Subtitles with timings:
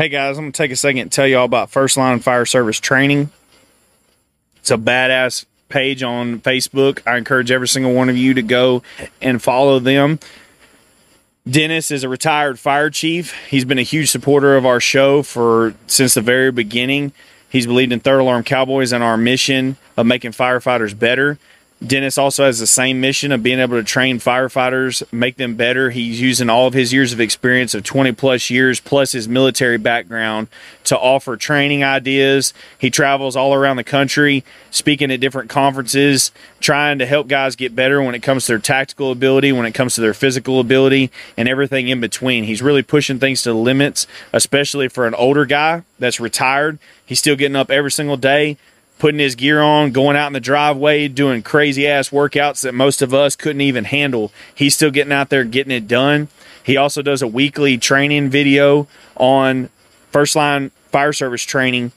[0.00, 2.46] Hey guys, I'm gonna take a second to tell you all about First Line Fire
[2.46, 3.28] Service Training.
[4.56, 7.06] It's a badass page on Facebook.
[7.06, 8.82] I encourage every single one of you to go
[9.20, 10.18] and follow them.
[11.46, 13.34] Dennis is a retired fire chief.
[13.48, 17.12] He's been a huge supporter of our show for since the very beginning.
[17.50, 21.38] He's believed in Third Alarm Cowboys and our mission of making firefighters better.
[21.84, 25.88] Dennis also has the same mission of being able to train firefighters, make them better.
[25.88, 29.78] He's using all of his years of experience of 20 plus years, plus his military
[29.78, 30.48] background,
[30.84, 32.52] to offer training ideas.
[32.76, 37.74] He travels all around the country, speaking at different conferences, trying to help guys get
[37.74, 41.10] better when it comes to their tactical ability, when it comes to their physical ability,
[41.38, 42.44] and everything in between.
[42.44, 46.78] He's really pushing things to the limits, especially for an older guy that's retired.
[47.06, 48.58] He's still getting up every single day
[49.00, 53.02] putting his gear on, going out in the driveway, doing crazy ass workouts that most
[53.02, 54.30] of us couldn't even handle.
[54.54, 56.28] He's still getting out there getting it done.
[56.62, 58.86] He also does a weekly training video
[59.16, 59.70] on
[60.10, 61.92] first line fire service training,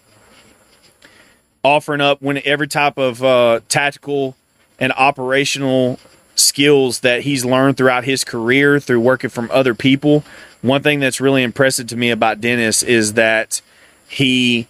[1.62, 4.36] offering up when every type of uh, tactical
[4.80, 6.00] and operational
[6.36, 10.24] skills that he's learned throughout his career through working from other people.
[10.62, 13.62] One thing that's really impressive to me about Dennis is that
[14.08, 14.68] he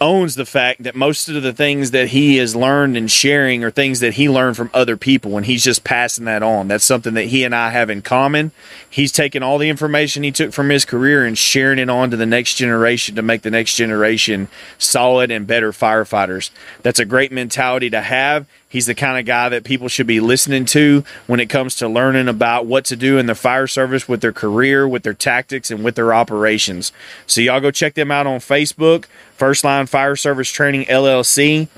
[0.00, 3.70] owns the fact that most of the things that he has learned and sharing are
[3.70, 6.68] things that he learned from other people and he's just passing that on.
[6.68, 8.52] That's something that he and I have in common.
[8.88, 12.16] He's taking all the information he took from his career and sharing it on to
[12.16, 16.50] the next generation to make the next generation solid and better firefighters.
[16.82, 18.46] That's a great mentality to have.
[18.76, 21.88] He's the kind of guy that people should be listening to when it comes to
[21.88, 25.70] learning about what to do in the fire service with their career, with their tactics,
[25.70, 26.92] and with their operations.
[27.26, 31.68] So, y'all go check them out on Facebook, First Line Fire Service Training LLC.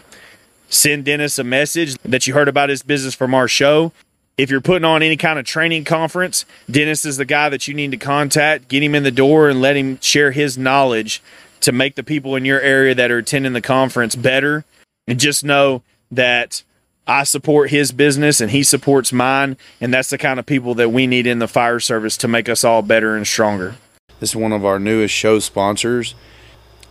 [0.70, 3.92] Send Dennis a message that you heard about his business from our show.
[4.36, 7.74] If you're putting on any kind of training conference, Dennis is the guy that you
[7.74, 8.66] need to contact.
[8.66, 11.22] Get him in the door and let him share his knowledge
[11.60, 14.64] to make the people in your area that are attending the conference better.
[15.06, 16.64] And just know that
[17.08, 19.56] I support his business and he supports mine.
[19.80, 22.50] And that's the kind of people that we need in the fire service to make
[22.50, 23.76] us all better and stronger.
[24.20, 26.14] This is one of our newest show sponsors.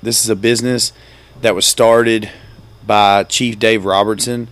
[0.01, 0.91] This is a business
[1.41, 2.31] that was started
[2.85, 4.47] by Chief Dave Robertson.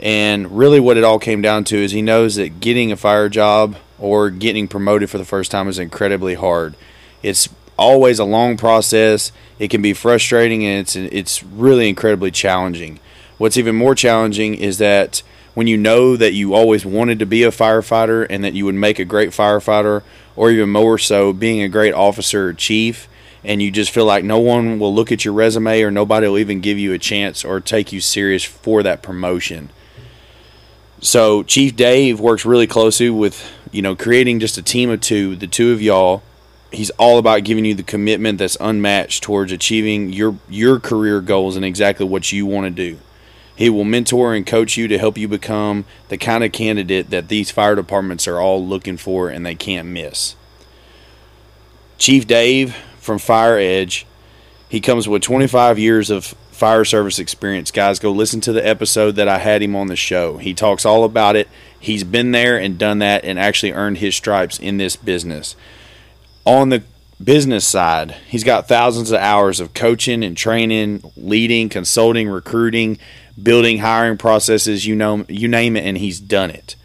[0.00, 3.28] And really, what it all came down to is he knows that getting a fire
[3.28, 6.74] job or getting promoted for the first time is incredibly hard.
[7.22, 9.32] It's always a long process.
[9.58, 13.00] It can be frustrating and it's it's really incredibly challenging.
[13.38, 15.22] What's even more challenging is that
[15.54, 18.74] when you know that you always wanted to be a firefighter and that you would
[18.74, 20.02] make a great firefighter,
[20.36, 23.08] or even more so, being a great officer or chief,
[23.44, 26.38] and you just feel like no one will look at your resume or nobody will
[26.38, 29.68] even give you a chance or take you serious for that promotion.
[31.00, 35.36] So Chief Dave works really closely with, you know, creating just a team of two,
[35.36, 36.22] the two of y'all.
[36.72, 41.54] He's all about giving you the commitment that's unmatched towards achieving your your career goals
[41.54, 42.98] and exactly what you want to do.
[43.56, 47.28] He will mentor and coach you to help you become the kind of candidate that
[47.28, 50.34] these fire departments are all looking for and they can't miss.
[51.98, 54.06] Chief Dave from Fire Edge,
[54.68, 57.70] he comes with 25 years of fire service experience.
[57.70, 60.38] Guys, go listen to the episode that I had him on the show.
[60.38, 61.48] He talks all about it.
[61.78, 65.56] He's been there and done that and actually earned his stripes in this business.
[66.44, 66.82] On the
[67.22, 72.98] business side, he's got thousands of hours of coaching and training, leading, consulting, recruiting,
[73.40, 76.76] building hiring processes, you know, you name it, and he's done it.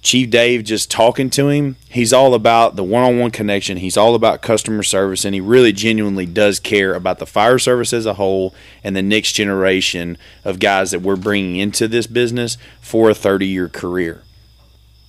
[0.00, 3.78] Chief Dave, just talking to him, he's all about the one on one connection.
[3.78, 7.92] He's all about customer service, and he really genuinely does care about the fire service
[7.92, 12.56] as a whole and the next generation of guys that we're bringing into this business
[12.80, 14.22] for a 30 year career.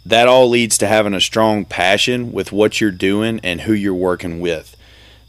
[0.06, 3.94] That all leads to having a strong passion with what you're doing and who you're
[3.94, 4.76] working with.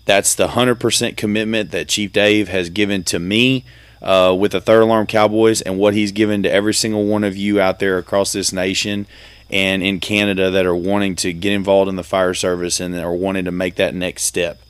[0.06, 3.64] That's the 100% commitment that Chief Dave has given to me
[4.03, 7.37] uh, with the Third Alarm Cowboys and what he's given to every single one of
[7.37, 9.06] you out there across this nation
[9.50, 13.12] and in Canada that are wanting to get involved in the fire service and are
[13.12, 14.61] wanting to make that next step.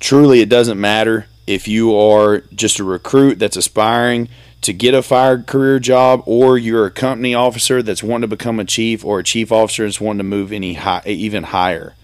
[0.00, 4.28] Truly, it doesn't matter if you are just a recruit that's aspiring
[4.60, 8.58] to get a fire career job, or you're a company officer that's wanting to become
[8.58, 11.94] a chief, or a chief officer that's wanting to move any high, even higher.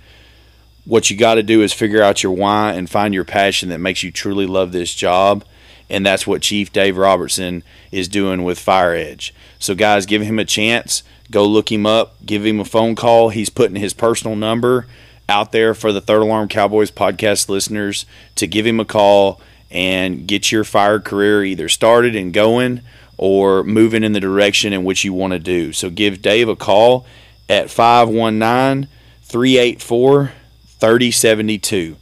[0.84, 3.80] What you got to do is figure out your why and find your passion that
[3.80, 5.44] makes you truly love this job
[5.90, 9.34] and that's what Chief Dave Robertson is doing with Fire Edge.
[9.58, 11.02] So, guys, give him a chance.
[11.30, 12.16] Go look him up.
[12.24, 13.30] Give him a phone call.
[13.30, 14.86] He's putting his personal number
[15.28, 18.04] out there for the Third Alarm Cowboys podcast listeners
[18.34, 19.40] to give him a call
[19.70, 22.82] and get your fire career either started and going
[23.16, 25.72] or moving in the direction in which you want to do.
[25.72, 27.06] So, give Dave a call
[27.48, 28.88] at 519
[29.22, 30.32] 384
[30.78, 31.96] 3072.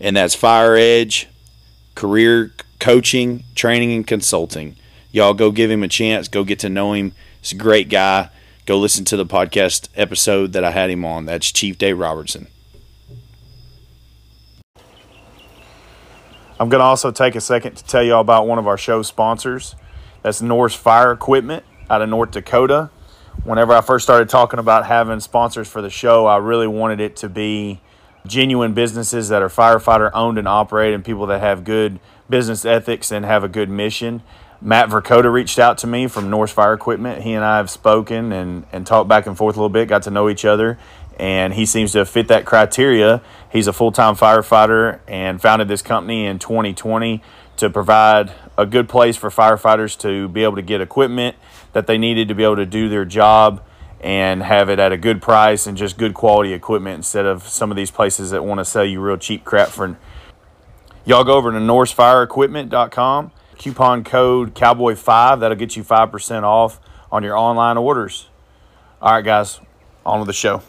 [0.00, 1.28] and that's Fire Edge
[1.94, 4.76] Career Coaching, Training, and Consulting.
[5.12, 6.28] Y'all go give him a chance.
[6.28, 7.12] Go get to know him.
[7.40, 8.30] He's a great guy.
[8.66, 11.24] Go listen to the podcast episode that I had him on.
[11.24, 12.48] That's Chief Dave Robertson.
[16.58, 18.78] I'm going to also take a second to tell you all about one of our
[18.78, 19.76] show sponsors.
[20.22, 22.90] That's Norse Fire Equipment out of North Dakota.
[23.44, 27.16] Whenever I first started talking about having sponsors for the show, I really wanted it
[27.16, 27.80] to be
[28.28, 33.10] genuine businesses that are firefighter owned and operated and people that have good business ethics
[33.12, 34.22] and have a good mission.
[34.60, 37.22] Matt Verkota reached out to me from Norse Fire Equipment.
[37.22, 40.02] He and I have spoken and, and talked back and forth a little bit, got
[40.04, 40.78] to know each other,
[41.18, 43.22] and he seems to fit that criteria.
[43.50, 47.22] He's a full time firefighter and founded this company in 2020
[47.58, 51.36] to provide a good place for firefighters to be able to get equipment
[51.72, 53.62] that they needed to be able to do their job
[54.00, 57.70] and have it at a good price and just good quality equipment instead of some
[57.70, 59.96] of these places that want to sell you real cheap crap for
[61.04, 67.36] y'all go over to norsefireequipment.com coupon code cowboy5 that'll get you 5% off on your
[67.36, 68.28] online orders.
[69.00, 69.60] All right guys
[70.04, 70.62] on with the show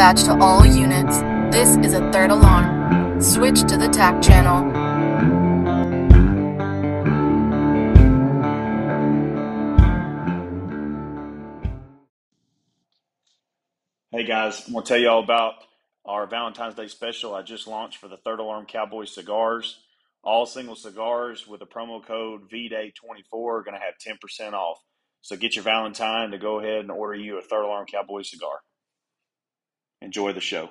[0.00, 1.18] Dispatch to all units.
[1.54, 3.20] This is a third alarm.
[3.20, 4.64] Switch to the TAC channel.
[14.10, 15.56] Hey guys, I'm gonna tell you all about
[16.06, 19.80] our Valentine's Day special I just launched for the Third Alarm Cowboy cigars.
[20.24, 24.78] All single cigars with a promo code VDAY24 are gonna have 10% off.
[25.20, 28.60] So get your Valentine to go ahead and order you a Third Alarm Cowboy cigar.
[30.02, 30.70] Enjoy the show.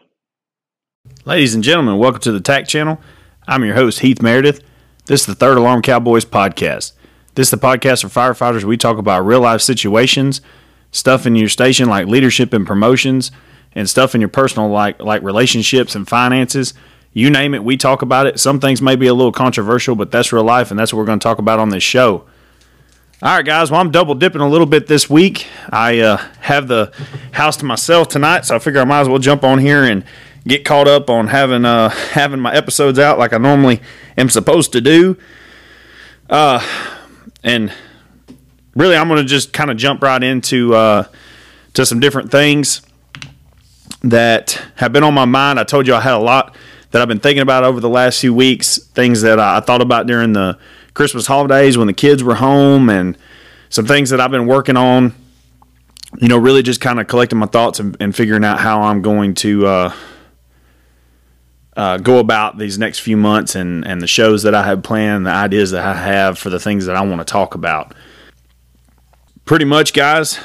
[1.23, 2.99] Ladies and gentlemen, welcome to the TAC channel.
[3.47, 4.63] I'm your host, Heath Meredith.
[5.05, 6.93] This is the Third Alarm Cowboys podcast.
[7.35, 8.63] This is the podcast for firefighters.
[8.63, 10.41] We talk about real life situations,
[10.89, 13.31] stuff in your station like leadership and promotions,
[13.73, 16.73] and stuff in your personal like like relationships and finances.
[17.13, 18.39] You name it, we talk about it.
[18.39, 21.05] Some things may be a little controversial, but that's real life, and that's what we're
[21.05, 22.25] going to talk about on this show.
[23.21, 23.69] All right, guys.
[23.69, 25.45] Well, I'm double dipping a little bit this week.
[25.71, 26.93] I uh, have the
[27.33, 30.05] house to myself tonight, so I figure I might as well jump on here and
[30.47, 33.81] get caught up on having uh, having my episodes out like I normally
[34.17, 35.17] am supposed to do.
[36.29, 36.65] Uh,
[37.43, 37.73] and
[38.73, 41.03] really, I'm going to just kind of jump right into uh,
[41.73, 42.81] to some different things
[44.01, 45.59] that have been on my mind.
[45.59, 46.55] I told you I had a lot
[46.91, 48.77] that I've been thinking about over the last few weeks.
[48.77, 50.57] Things that I thought about during the
[50.93, 53.17] Christmas holidays when the kids were home and
[53.69, 55.13] some things that I've been working on.
[56.17, 59.03] You know, really just kind of collecting my thoughts and, and figuring out how I'm
[59.03, 59.93] going to uh,
[61.77, 65.27] uh, go about these next few months and, and the shows that I have planned,
[65.27, 67.93] the ideas that I have for the things that I want to talk about.
[69.45, 70.39] Pretty much, guys,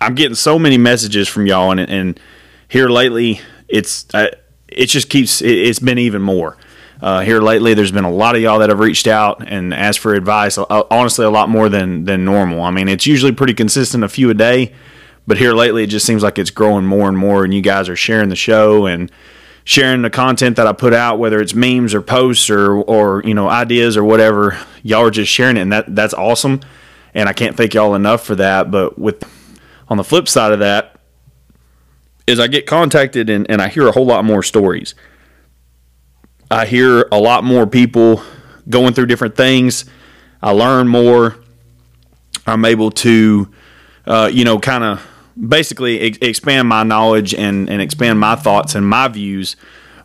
[0.00, 2.20] I'm getting so many messages from y'all, and, and
[2.68, 4.28] here lately, it's uh,
[4.66, 6.56] it just keeps it, it's been even more
[7.02, 7.74] uh, here lately.
[7.74, 10.56] There's been a lot of y'all that have reached out and asked for advice.
[10.56, 12.62] Honestly, a lot more than than normal.
[12.62, 14.72] I mean, it's usually pretty consistent, a few a day,
[15.26, 17.44] but here lately, it just seems like it's growing more and more.
[17.44, 19.10] And you guys are sharing the show and
[19.64, 23.34] sharing the content that I put out, whether it's memes or posts or or you
[23.34, 24.56] know ideas or whatever.
[24.84, 26.60] Y'all are just sharing it, and that that's awesome.
[27.14, 28.70] And I can't thank y'all enough for that.
[28.70, 29.24] But with
[29.88, 31.00] on the flip side of that,
[32.28, 34.94] is I get contacted and, and I hear a whole lot more stories.
[36.52, 38.22] I hear a lot more people
[38.68, 39.86] going through different things.
[40.42, 41.36] I learn more.
[42.46, 43.50] I'm able to,
[44.06, 45.06] uh, you know, kind of
[45.48, 49.56] basically ex- expand my knowledge and, and expand my thoughts and my views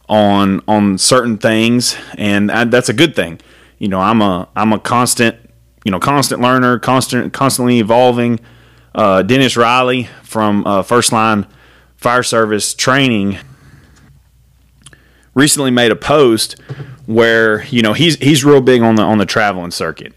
[0.07, 3.41] on on certain things, and I, that's a good thing.
[3.77, 5.35] You know, I'm a I'm a constant,
[5.83, 8.39] you know, constant learner, constant constantly evolving.
[8.95, 11.45] Uh, Dennis Riley from uh, First Line
[11.97, 13.37] Fire Service Training
[15.37, 16.59] recently made a post
[17.05, 20.13] where you know he's he's real big on the on the traveling circuit.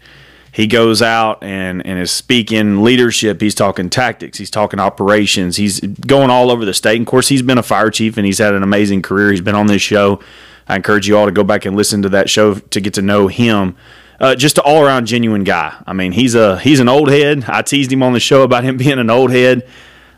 [0.51, 3.39] He goes out and and is speaking leadership.
[3.39, 4.37] He's talking tactics.
[4.37, 5.55] He's talking operations.
[5.55, 6.97] He's going all over the state.
[6.97, 9.31] And of course, he's been a fire chief and he's had an amazing career.
[9.31, 10.19] He's been on this show.
[10.67, 13.01] I encourage you all to go back and listen to that show to get to
[13.01, 13.77] know him.
[14.19, 15.73] Uh, just an all around genuine guy.
[15.87, 17.45] I mean, he's a he's an old head.
[17.47, 19.67] I teased him on the show about him being an old head,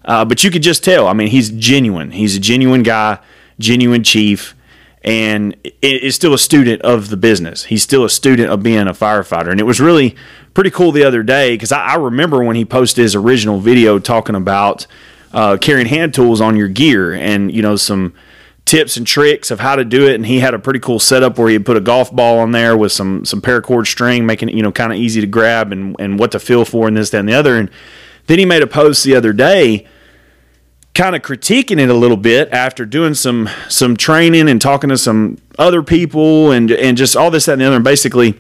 [0.06, 1.08] uh, but you could just tell.
[1.08, 2.12] I mean, he's genuine.
[2.12, 3.20] He's a genuine guy,
[3.60, 4.56] genuine chief
[5.04, 7.66] and is still a student of the business.
[7.66, 9.52] He's still a student of being a firefighter.
[9.52, 10.16] And it was really
[10.54, 14.00] pretty cool the other day because I, I, remember when he posted his original video
[14.00, 14.88] talking about
[15.34, 18.14] uh, carrying hand tools on your gear and, you know, some
[18.66, 20.16] tips and tricks of how to do it.
[20.16, 22.78] And he had a pretty cool setup where he put a golf ball on there
[22.78, 25.98] with some some paracord string, making it you know kind of easy to grab and
[26.00, 27.58] and what to feel for and this that and the other.
[27.58, 27.70] And
[28.28, 29.86] then he made a post the other day
[30.94, 34.98] kind of critiquing it a little bit after doing some some training and talking to
[34.98, 37.76] some other people and and just all this that and the other.
[37.76, 38.36] And basically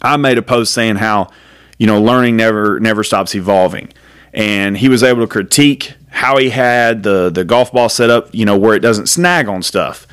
[0.00, 1.30] I made a post saying how
[1.78, 3.92] you know learning never never stops evolving.
[4.32, 8.28] And he was able to critique how he had the the golf ball set up
[8.32, 10.06] you know where it doesn't snag on stuff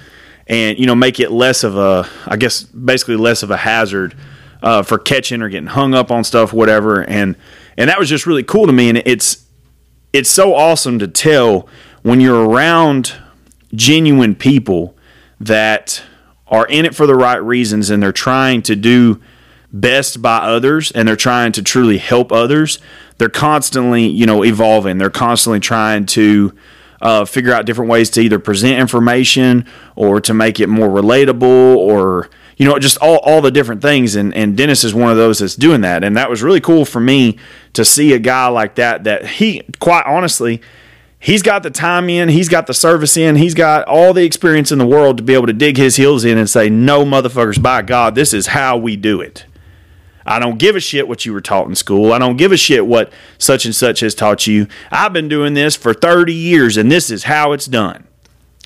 [0.47, 4.15] and you know make it less of a I guess basically less of a hazard
[4.65, 7.01] uh, for catching or getting hung up on stuff whatever.
[7.03, 7.35] And
[7.77, 8.89] and that was just really cool to me.
[8.89, 9.44] And it's
[10.15, 11.67] it's so awesome to tell
[12.01, 13.15] when you're around
[13.73, 14.95] genuine people
[15.41, 16.01] that
[16.47, 19.19] are in it for the right reasons and they're trying to do
[19.73, 22.79] best by others and they're trying to truly help others
[23.17, 26.55] they're constantly you know evolving they're constantly trying to
[27.01, 29.65] uh, figure out different ways to either present information
[29.97, 34.15] or to make it more relatable or you know, just all, all the different things.
[34.15, 36.03] And, and Dennis is one of those that's doing that.
[36.03, 37.37] And that was really cool for me
[37.75, 40.61] to see a guy like that, that he, quite honestly,
[41.19, 44.71] he's got the time in, he's got the service in, he's got all the experience
[44.71, 47.61] in the world to be able to dig his heels in and say, no, motherfuckers,
[47.61, 49.45] by God, this is how we do it.
[50.25, 52.11] I don't give a shit what you were taught in school.
[52.11, 54.67] I don't give a shit what such and such has taught you.
[54.89, 58.07] I've been doing this for 30 years and this is how it's done.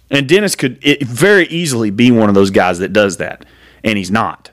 [0.09, 3.45] And Dennis could very easily be one of those guys that does that
[3.83, 4.48] and he's not.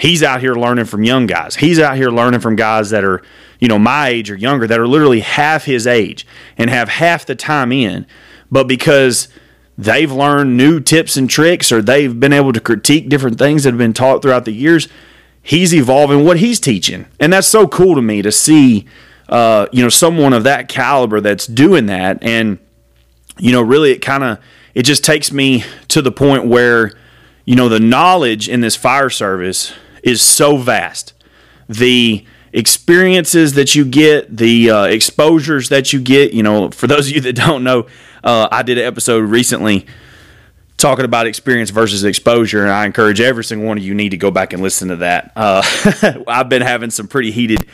[0.00, 1.56] He's out here learning from young guys.
[1.56, 3.22] He's out here learning from guys that are,
[3.58, 6.26] you know, my age or younger that are literally half his age
[6.56, 8.06] and have half the time in.
[8.50, 9.28] But because
[9.76, 13.72] they've learned new tips and tricks or they've been able to critique different things that
[13.72, 14.88] have been taught throughout the years,
[15.42, 17.04] he's evolving what he's teaching.
[17.18, 18.86] And that's so cool to me to see,
[19.28, 22.22] uh, you know, someone of that caliber that's doing that.
[22.22, 22.58] And,
[23.38, 24.38] you know, really it kind of,
[24.74, 26.92] it just takes me to the point where
[27.50, 31.12] you know, the knowledge in this fire service is so vast.
[31.68, 37.08] The experiences that you get, the uh, exposures that you get, you know, for those
[37.08, 37.86] of you that don't know,
[38.24, 39.86] uh, I did an episode recently
[40.80, 44.16] talking about experience versus exposure, and I encourage every single one of you need to
[44.16, 45.32] go back and listen to that.
[45.36, 45.62] Uh,
[46.26, 47.66] I've been having some pretty heated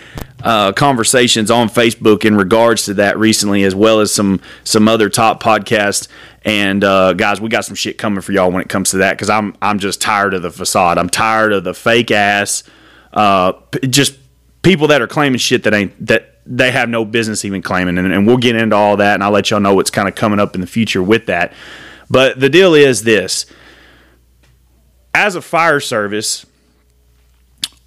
[0.42, 5.08] uh, conversations on Facebook in regards to that recently, as well as some some other
[5.08, 6.08] top podcasts.
[6.46, 9.14] And uh, guys, we got some shit coming for y'all when it comes to that
[9.14, 10.96] because I'm I'm just tired of the facade.
[10.96, 12.62] I'm tired of the fake ass,
[13.12, 13.54] uh,
[13.90, 14.16] just
[14.62, 17.98] people that are claiming shit that ain't that they have no business even claiming.
[17.98, 20.14] And, and we'll get into all that, and I'll let y'all know what's kind of
[20.14, 21.52] coming up in the future with that.
[22.08, 23.46] But the deal is this
[25.12, 26.46] as a fire service,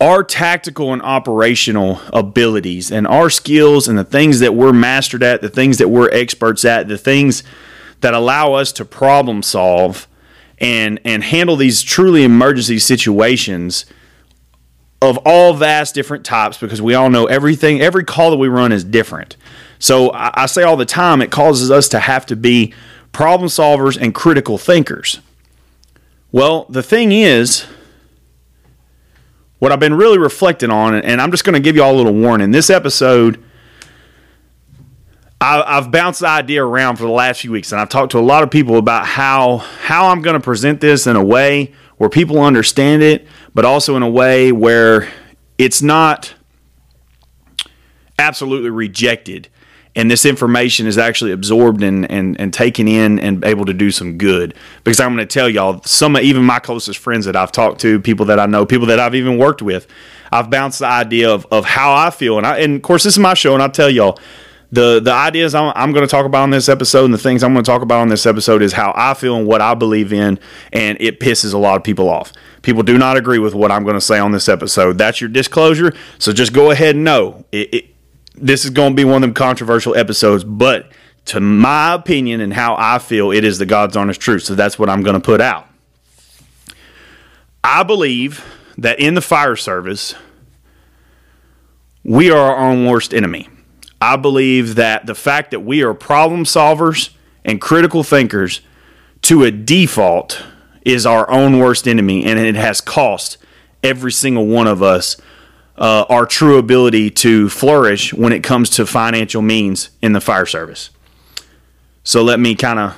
[0.01, 5.39] our tactical and operational abilities and our skills and the things that we're mastered at,
[5.41, 7.43] the things that we're experts at, the things
[8.01, 10.07] that allow us to problem solve
[10.57, 13.85] and and handle these truly emergency situations
[15.01, 18.71] of all vast different types because we all know everything every call that we run
[18.71, 19.37] is different.
[19.79, 22.73] So I, I say all the time it causes us to have to be
[23.11, 25.19] problem solvers, and critical thinkers.
[26.31, 27.65] Well, the thing is,
[29.57, 31.97] what I've been really reflecting on, and I'm just going to give you all a
[31.97, 32.51] little warning.
[32.51, 33.43] This episode,
[35.41, 38.21] I've bounced the idea around for the last few weeks, and I've talked to a
[38.21, 42.09] lot of people about how how I'm going to present this in a way where
[42.09, 45.09] people understand it, but also in a way where
[45.57, 46.33] it's not
[48.17, 49.49] absolutely rejected
[49.95, 53.91] and this information is actually absorbed and, and, and taken in and able to do
[53.91, 54.53] some good.
[54.83, 57.81] Because I'm going to tell y'all, some of even my closest friends that I've talked
[57.81, 59.87] to, people that I know, people that I've even worked with,
[60.31, 62.37] I've bounced the idea of, of how I feel.
[62.37, 64.19] And, I, and of course, this is my show, and I'll tell y'all
[64.71, 67.43] the, the ideas I'm, I'm going to talk about on this episode and the things
[67.43, 69.73] I'm going to talk about on this episode is how I feel and what I
[69.73, 70.39] believe in,
[70.71, 72.31] and it pisses a lot of people off.
[72.61, 74.97] People do not agree with what I'm going to say on this episode.
[74.97, 75.93] That's your disclosure.
[76.19, 77.45] So just go ahead and know.
[77.51, 77.85] It, it,
[78.35, 80.91] this is going to be one of them controversial episodes, but
[81.25, 84.43] to my opinion and how I feel, it is the God's honest truth.
[84.43, 85.67] So that's what I'm going to put out.
[87.63, 88.45] I believe
[88.77, 90.15] that in the fire service,
[92.03, 93.49] we are our own worst enemy.
[94.01, 97.11] I believe that the fact that we are problem solvers
[97.43, 98.61] and critical thinkers
[99.23, 100.43] to a default
[100.83, 103.37] is our own worst enemy, and it has cost
[103.83, 105.17] every single one of us
[105.77, 110.45] uh, our true ability to flourish when it comes to financial means in the fire
[110.45, 110.89] service.
[112.03, 112.95] So let me kind of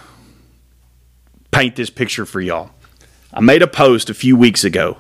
[1.52, 2.72] paint this picture for y'all.
[3.34, 4.98] I made a post a few weeks ago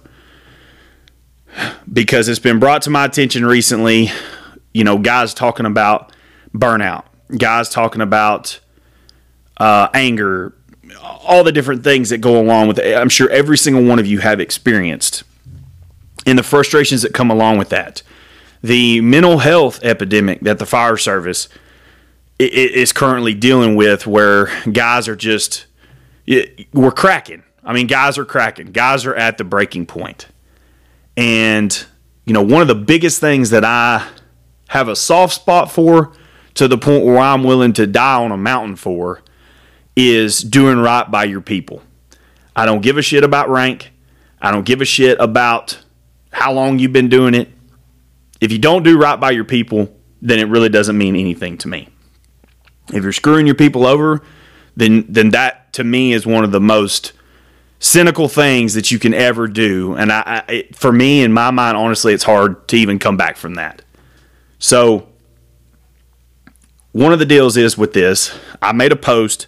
[1.91, 4.11] because it's been brought to my attention recently.
[4.73, 6.13] You know, guys talking about
[6.55, 7.05] burnout,
[7.37, 8.59] guys talking about
[9.57, 10.53] uh, anger,
[11.01, 12.95] all the different things that go along with it.
[12.95, 15.23] I'm sure every single one of you have experienced,
[16.25, 18.03] and the frustrations that come along with that.
[18.63, 21.49] The mental health epidemic that the fire service
[22.37, 25.65] is currently dealing with, where guys are just
[26.73, 27.43] we're cracking.
[27.63, 28.71] I mean, guys are cracking.
[28.71, 30.27] Guys are at the breaking point.
[31.17, 31.85] And,
[32.25, 34.07] you know, one of the biggest things that I
[34.71, 36.13] have a soft spot for
[36.53, 39.21] to the point where I'm willing to die on a mountain for
[39.97, 41.81] is doing right by your people.
[42.55, 43.91] I don't give a shit about rank.
[44.41, 45.77] I don't give a shit about
[46.31, 47.49] how long you've been doing it.
[48.39, 51.67] If you don't do right by your people, then it really doesn't mean anything to
[51.67, 51.89] me.
[52.93, 54.21] If you're screwing your people over,
[54.77, 57.11] then then that to me is one of the most
[57.79, 59.95] cynical things that you can ever do.
[59.95, 63.17] And I, I it, for me, in my mind, honestly, it's hard to even come
[63.17, 63.81] back from that.
[64.61, 65.07] So
[66.91, 69.47] one of the deals is with this, I made a post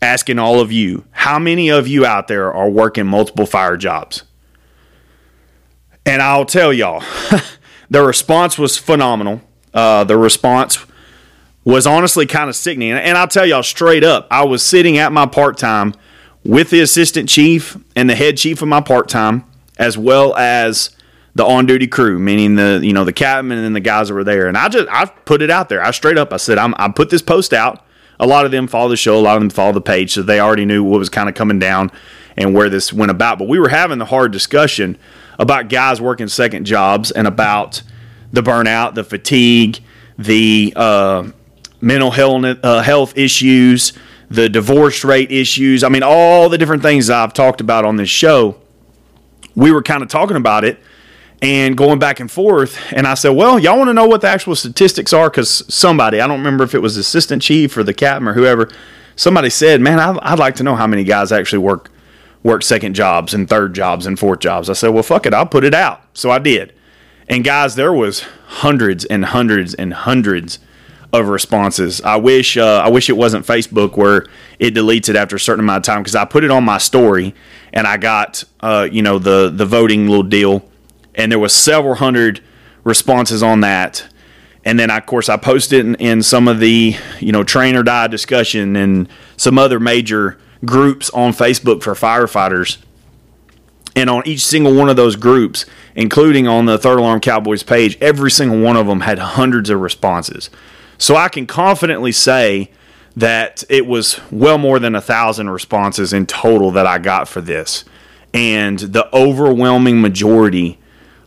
[0.00, 4.24] asking all of you, how many of you out there are working multiple fire jobs?
[6.06, 7.04] And I'll tell y'all,
[7.90, 9.42] the response was phenomenal.
[9.74, 10.86] Uh, the response
[11.62, 12.92] was honestly kind of sickening.
[12.92, 15.94] And I'll tell y'all straight up, I was sitting at my part time
[16.44, 19.44] with the assistant chief and the head chief of my part time,
[19.76, 20.96] as well as
[21.34, 24.24] the on duty crew, meaning the you know the captain and the guys that were
[24.24, 24.48] there.
[24.48, 25.82] And I just I put it out there.
[25.82, 27.84] I straight up I said I'm I put this post out.
[28.18, 30.22] A lot of them follow the show, a lot of them follow the page, so
[30.22, 31.90] they already knew what was kind of coming down
[32.36, 33.38] and where this went about.
[33.38, 34.98] But we were having the hard discussion
[35.38, 37.82] about guys working second jobs and about
[38.30, 39.80] the burnout, the fatigue,
[40.18, 41.30] the uh,
[41.80, 43.94] mental health, uh, health issues,
[44.30, 45.82] the divorce rate issues.
[45.82, 48.60] I mean, all the different things I've talked about on this show.
[49.56, 50.78] We were kind of talking about it
[51.42, 52.78] and going back and forth.
[52.92, 55.30] And I said, Well, y'all want to know what the actual statistics are?
[55.30, 58.68] Because somebody, I don't remember if it was assistant chief or the captain or whoever,
[59.16, 61.90] somebody said, Man, I'd like to know how many guys actually work
[62.42, 64.70] work second jobs and third jobs and fourth jobs.
[64.70, 66.02] I said, Well, fuck it, I'll put it out.
[66.14, 66.74] So I did.
[67.28, 70.58] And guys, there was hundreds and hundreds and hundreds
[71.12, 72.00] of responses.
[72.02, 74.26] I wish uh, I wish it wasn't Facebook where
[74.58, 76.78] it deletes it after a certain amount of time because I put it on my
[76.78, 77.34] story
[77.72, 80.68] and I got uh, you know the the voting little deal,
[81.14, 82.40] and there was several hundred
[82.84, 84.06] responses on that.
[84.64, 87.82] And then, of course, I posted in, in some of the you know train or
[87.82, 92.78] die discussion and some other major groups on Facebook for firefighters.
[93.96, 97.98] And on each single one of those groups, including on the Third Alarm Cowboys page,
[98.00, 100.48] every single one of them had hundreds of responses.
[100.96, 102.70] So I can confidently say
[103.16, 107.40] that it was well more than a thousand responses in total that I got for
[107.40, 107.84] this.
[108.32, 110.78] And the overwhelming majority,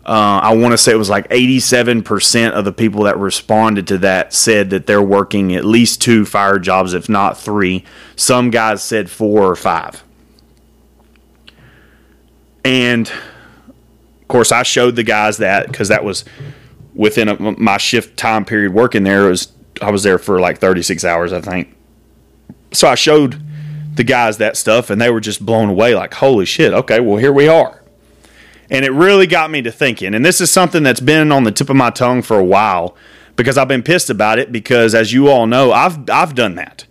[0.06, 3.98] uh, I want to say it was like 87% of the people that responded to
[4.00, 7.86] that said that they're working at least two fire jobs, if not three.
[8.18, 10.04] Some guys said four or five.
[12.66, 16.26] And of course, I showed the guys that because that was
[16.94, 19.28] within a, my shift time period working there.
[19.28, 21.76] It was I was there for like 36 hours, I think.
[22.72, 23.42] So I showed
[23.96, 25.94] the guys that stuff, and they were just blown away.
[25.96, 26.74] Like, holy shit!
[26.74, 27.83] Okay, well here we are.
[28.74, 30.14] And it really got me to thinking.
[30.14, 32.98] And this is something that's been on the tip of my tongue for a while
[33.36, 34.52] because I've been pissed about it.
[34.52, 36.86] Because as you all know, I've I've done that.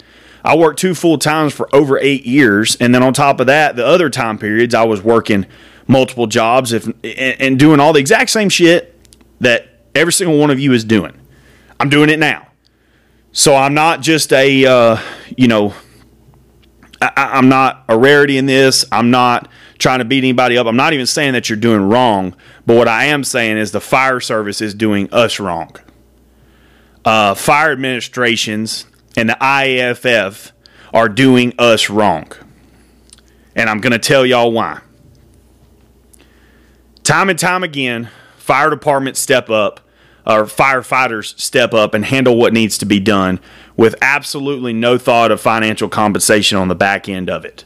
[0.44, 3.76] I worked two full times for over eight years, and then on top of that,
[3.76, 5.46] the other time periods I was working
[5.86, 8.96] multiple jobs if and, and doing all the exact same shit
[9.40, 11.12] that every single one of you is doing.
[11.80, 12.48] I'm doing it now.
[13.32, 15.00] So I'm not just a, uh,
[15.36, 15.74] you know,
[17.00, 18.84] I, am not a rarity in this.
[18.92, 19.48] I'm not
[19.82, 20.66] trying to beat anybody up.
[20.66, 22.34] I'm not even saying that you're doing wrong.
[22.64, 25.76] But what I am saying is the fire service is doing us wrong.
[27.04, 30.52] Uh, fire administrations and the IFF
[30.94, 32.30] are doing us wrong.
[33.54, 34.80] And I'm going to tell y'all why.
[37.02, 39.80] Time and time again, fire departments step up
[40.24, 43.40] or firefighters step up and handle what needs to be done
[43.76, 47.64] with absolutely no thought of financial compensation on the back end of it.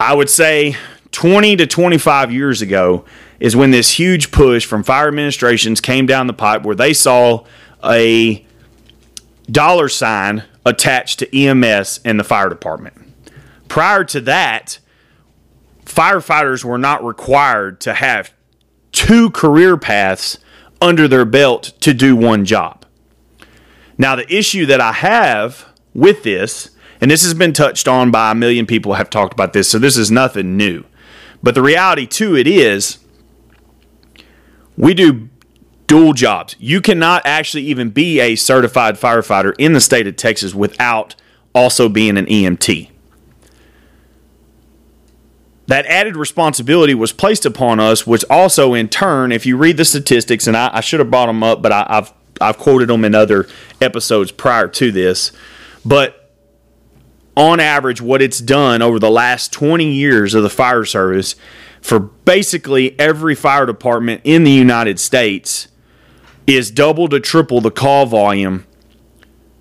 [0.00, 0.76] I would say
[1.14, 3.04] 20 to 25 years ago
[3.38, 7.44] is when this huge push from fire administrations came down the pipe where they saw
[7.84, 8.44] a
[9.48, 12.96] dollar sign attached to EMS and the fire department.
[13.68, 14.80] Prior to that,
[15.84, 18.34] firefighters were not required to have
[18.90, 20.38] two career paths
[20.80, 22.84] under their belt to do one job.
[23.96, 28.32] Now, the issue that I have with this, and this has been touched on by
[28.32, 30.84] a million people have talked about this, so this is nothing new.
[31.44, 32.98] But the reality to it is,
[34.78, 35.28] we do
[35.86, 36.56] dual jobs.
[36.58, 41.14] You cannot actually even be a certified firefighter in the state of Texas without
[41.54, 42.88] also being an EMT.
[45.66, 49.84] that added responsibility was placed upon us, which also in turn, if you read the
[49.84, 53.04] statistics, and I, I should have brought them up, but I, I've I've quoted them
[53.04, 53.46] in other
[53.80, 55.30] episodes prior to this,
[55.84, 56.23] but
[57.36, 61.34] on average, what it's done over the last 20 years of the fire service
[61.80, 65.68] for basically every fire department in the United States
[66.46, 68.66] is double to triple the call volume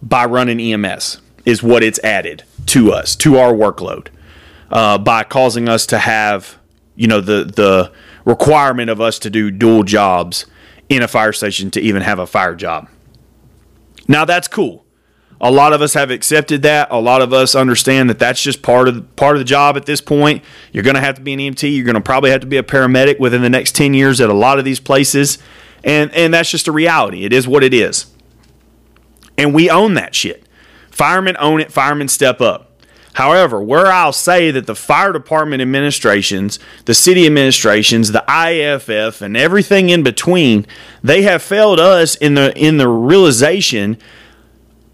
[0.02, 4.08] by running EMS, is what it's added to us, to our workload
[4.72, 6.58] uh, by causing us to have,
[6.96, 7.92] you know, the the
[8.26, 10.46] requirement of us to do dual jobs
[10.90, 12.90] in a fire station to even have a fire job.
[14.08, 14.83] Now that's cool.
[15.44, 16.88] A lot of us have accepted that.
[16.90, 19.76] A lot of us understand that that's just part of the, part of the job
[19.76, 20.42] at this point.
[20.72, 21.76] You're going to have to be an EMT.
[21.76, 24.30] You're going to probably have to be a paramedic within the next 10 years at
[24.30, 25.38] a lot of these places.
[25.84, 27.26] And and that's just a reality.
[27.26, 28.06] It is what it is.
[29.38, 30.48] And we own that shit.
[30.90, 31.74] Firemen own it.
[31.74, 32.72] Firemen step up.
[33.16, 39.36] However, where I'll say that the fire department administrations, the city administrations, the IFF, and
[39.36, 40.66] everything in between,
[41.04, 43.98] they have failed us in the in the realization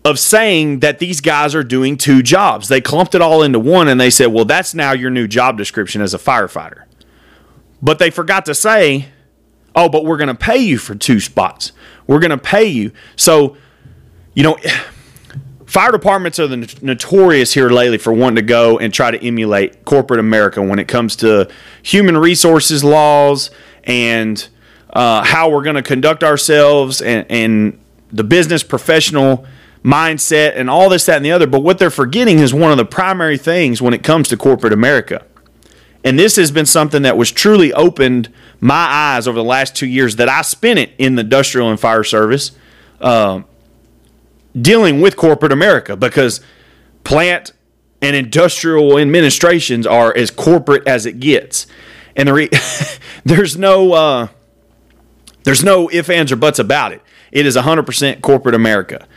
[0.05, 2.67] of saying that these guys are doing two jobs.
[2.67, 5.57] They clumped it all into one and they said, "Well, that's now your new job
[5.57, 6.83] description as a firefighter."
[7.81, 9.09] But they forgot to say,
[9.75, 11.71] "Oh, but we're going to pay you for two spots.
[12.07, 13.57] We're going to pay you." So,
[14.33, 14.57] you know,
[15.65, 19.83] fire departments are the notorious here lately for wanting to go and try to emulate
[19.85, 21.49] corporate America when it comes to
[21.83, 23.51] human resources laws
[23.83, 24.47] and
[24.91, 27.79] uh, how we're going to conduct ourselves and, and
[28.11, 29.45] the business professional
[29.83, 31.47] mindset and all this, that, and the other.
[31.47, 34.73] But what they're forgetting is one of the primary things when it comes to corporate
[34.73, 35.25] America.
[36.03, 39.87] And this has been something that was truly opened my eyes over the last two
[39.87, 42.51] years that I spent it in the industrial and fire service.
[43.01, 43.45] Um,
[44.59, 46.41] dealing with corporate America because
[47.03, 47.53] plant
[48.01, 51.67] and industrial administrations are as corporate as it gets.
[52.15, 52.49] And the re-
[53.23, 54.27] there's no uh,
[55.43, 57.01] there's no if ands or buts about it.
[57.31, 59.07] It is 100% corporate America.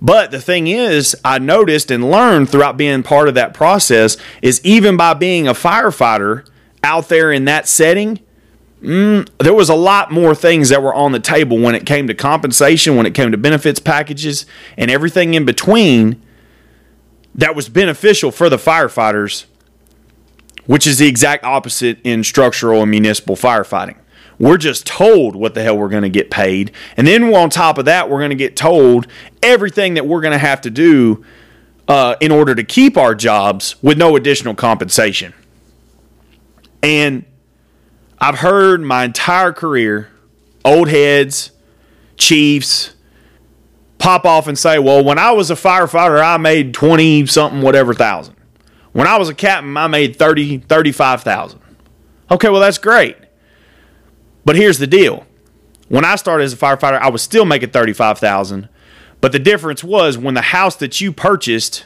[0.00, 4.60] But the thing is, I noticed and learned throughout being part of that process is
[4.64, 6.48] even by being a firefighter
[6.84, 8.20] out there in that setting,
[8.82, 12.06] Mm, there was a lot more things that were on the table when it came
[12.06, 16.22] to compensation, when it came to benefits packages, and everything in between
[17.34, 19.46] that was beneficial for the firefighters,
[20.66, 23.96] which is the exact opposite in structural and municipal firefighting.
[24.38, 26.72] We're just told what the hell we're going to get paid.
[26.96, 29.06] And then on top of that, we're going to get told
[29.42, 31.24] everything that we're going to have to do
[31.88, 35.34] uh, in order to keep our jobs with no additional compensation.
[36.82, 37.24] And
[38.20, 40.10] I've heard my entire career
[40.64, 41.50] old heads,
[42.16, 42.94] chiefs
[43.98, 47.92] pop off and say, well, when I was a firefighter, I made 20 something, whatever
[47.94, 48.36] thousand.
[48.92, 51.60] When I was a captain, I made 30, 35,000.
[52.30, 53.16] Okay, well, that's great.
[54.48, 55.26] But here's the deal.
[55.88, 58.70] When I started as a firefighter, I was still making 35,000.
[59.20, 61.84] But the difference was when the house that you purchased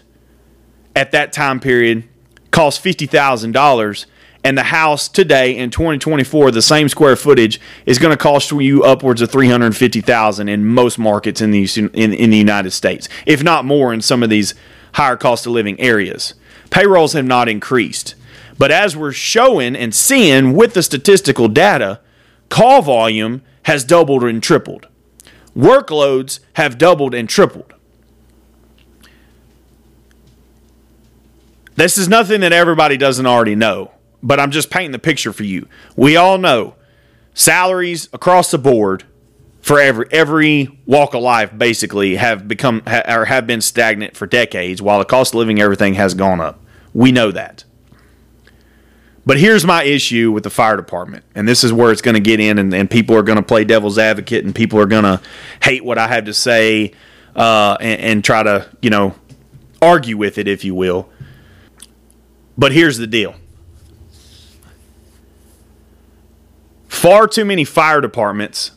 [0.94, 2.04] at that time period
[2.52, 4.06] cost $50,000
[4.44, 8.84] and the house today in 2024 the same square footage is going to cost you
[8.84, 13.64] upwards of 350,000 in most markets in the in, in the United States if not
[13.64, 14.54] more in some of these
[14.94, 16.34] higher cost of living areas
[16.70, 18.14] payrolls have not increased
[18.56, 21.98] but as we're showing and seeing with the statistical data
[22.52, 24.86] call volume has doubled and tripled
[25.56, 27.74] workloads have doubled and tripled
[31.76, 33.90] this is nothing that everybody doesn't already know
[34.22, 35.68] but I'm just painting the picture for you.
[35.96, 36.76] We all know
[37.34, 39.04] salaries across the board
[39.60, 44.26] for every every walk of life basically have become ha, or have been stagnant for
[44.26, 46.60] decades while the cost of living everything has gone up.
[46.94, 47.64] We know that.
[49.24, 52.20] But here's my issue with the fire department, and this is where it's going to
[52.20, 55.04] get in, and, and people are going to play devil's advocate, and people are going
[55.04, 55.20] to
[55.62, 56.92] hate what I have to say,
[57.36, 59.14] uh, and, and try to, you know,
[59.80, 61.08] argue with it, if you will.
[62.58, 63.34] But here's the deal
[66.88, 68.72] Far too many fire departments,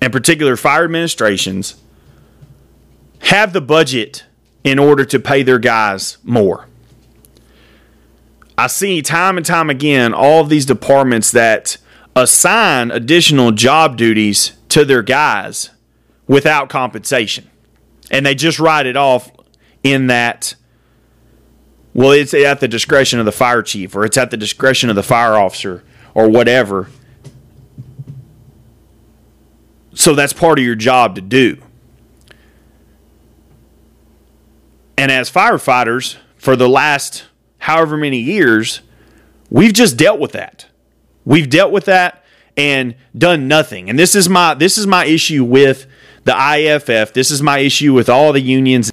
[0.00, 1.76] and particular fire administrations,
[3.20, 4.24] have the budget
[4.64, 6.66] in order to pay their guys more.
[8.58, 11.76] I see time and time again all of these departments that
[12.14, 15.70] assign additional job duties to their guys
[16.26, 17.50] without compensation.
[18.10, 19.30] And they just write it off
[19.82, 20.54] in that,
[21.92, 24.96] well, it's at the discretion of the fire chief or it's at the discretion of
[24.96, 26.88] the fire officer or whatever.
[29.94, 31.58] So that's part of your job to do.
[34.96, 37.24] And as firefighters, for the last
[37.66, 38.80] however many years,
[39.50, 40.66] we've just dealt with that.
[41.24, 42.24] We've dealt with that
[42.56, 43.90] and done nothing.
[43.90, 45.88] And this is my this is my issue with
[46.22, 47.12] the IFF.
[47.12, 48.92] This is my issue with all the unions.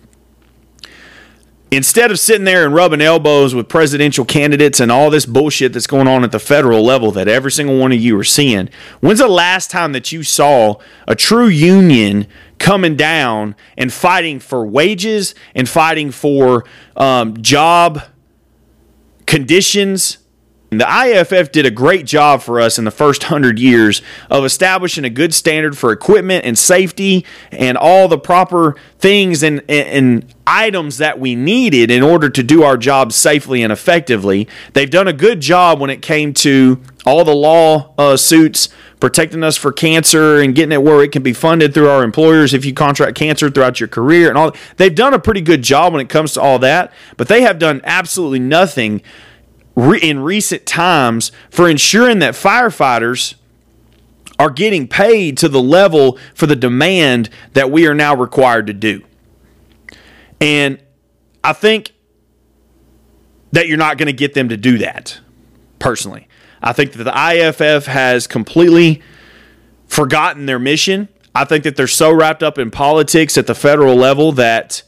[1.70, 5.86] Instead of sitting there and rubbing elbows with presidential candidates and all this bullshit that's
[5.86, 8.70] going on at the federal level that every single one of you are seeing,
[9.02, 12.26] when's the last time that you saw a true union
[12.58, 16.66] coming down and fighting for wages and fighting for
[16.98, 18.02] um, job
[19.34, 20.20] conditions
[20.80, 25.06] the IFF did a great job for us in the first hundred years of establishing
[25.06, 30.98] a good standard for equipment and safety and all the proper things and, and, items
[30.98, 34.46] that we needed in order to do our job safely and effectively.
[34.74, 38.68] They've done a good job when it came to all the law uh, suits
[39.00, 42.54] protecting us for cancer and getting it where it can be funded through our employers
[42.54, 44.54] if you contract cancer throughout your career and all.
[44.78, 47.60] They've done a pretty good job when it comes to all that, but they have
[47.60, 49.02] done absolutely nothing
[49.76, 53.36] in recent times for ensuring that firefighters
[54.40, 58.74] are getting paid to the level for the demand that we are now required to
[58.74, 59.04] do.
[60.42, 60.80] And
[61.44, 61.94] I think
[63.52, 65.20] that you're not going to get them to do that,
[65.80, 66.28] personally.
[66.62, 69.02] I think that the IFF has completely
[69.88, 71.08] forgotten their mission.
[71.36, 74.84] I think that they're so wrapped up in politics at the federal level that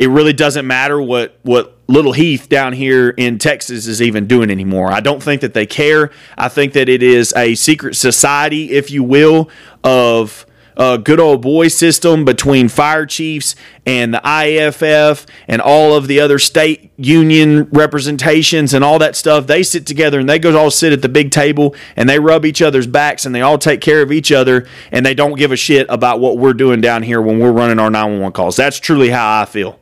[0.00, 4.50] it really doesn't matter what what little Heath down here in Texas is even doing
[4.50, 4.90] anymore.
[4.90, 6.10] I don't think that they care.
[6.38, 9.50] I think that it is a secret society, if you will,
[9.84, 16.06] of a good old boy system between fire chiefs and the IFF and all of
[16.06, 19.46] the other state union representations and all that stuff.
[19.46, 22.46] They sit together and they go all sit at the big table and they rub
[22.46, 25.52] each other's backs and they all take care of each other and they don't give
[25.52, 28.56] a shit about what we're doing down here when we're running our 911 calls.
[28.56, 29.78] That's truly how I feel.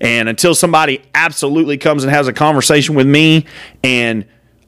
[0.00, 3.46] And until somebody absolutely comes and has a conversation with me
[3.82, 4.26] and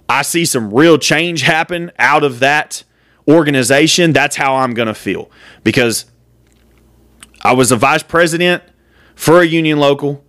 [0.08, 2.82] I see some real change happen out of that
[3.28, 5.30] organization, that's how I'm going to feel.
[5.62, 6.06] Because
[7.42, 8.64] I was a vice president
[9.14, 10.24] for a union local,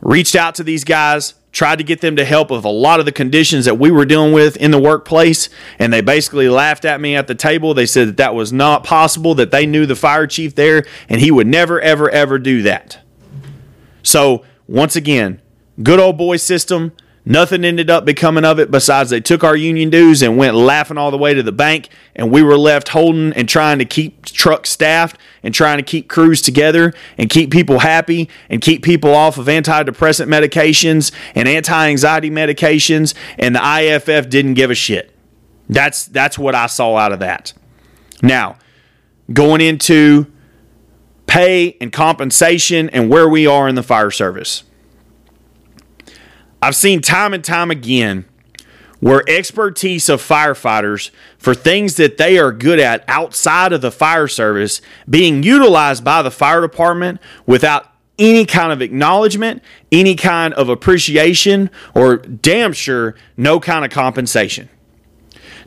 [0.00, 3.06] reached out to these guys, tried to get them to help with a lot of
[3.06, 7.00] the conditions that we were dealing with in the workplace and they basically laughed at
[7.00, 9.94] me at the table they said that that was not possible that they knew the
[9.94, 12.98] fire chief there and he would never ever ever do that
[14.02, 15.40] so, once again,
[15.82, 16.92] good old boy system.
[17.24, 20.98] Nothing ended up becoming of it besides they took our union dues and went laughing
[20.98, 24.26] all the way to the bank, and we were left holding and trying to keep
[24.26, 29.14] trucks staffed and trying to keep crews together and keep people happy and keep people
[29.14, 33.14] off of antidepressant medications and anti-anxiety medications.
[33.38, 35.14] And the IFF didn't give a shit.
[35.68, 37.52] That's that's what I saw out of that.
[38.20, 38.56] Now,
[39.32, 40.31] going into
[41.32, 44.64] pay and compensation and where we are in the fire service.
[46.60, 48.26] I've seen time and time again
[49.00, 54.28] where expertise of firefighters for things that they are good at outside of the fire
[54.28, 57.86] service being utilized by the fire department without
[58.18, 64.68] any kind of acknowledgement, any kind of appreciation, or damn sure no kind of compensation.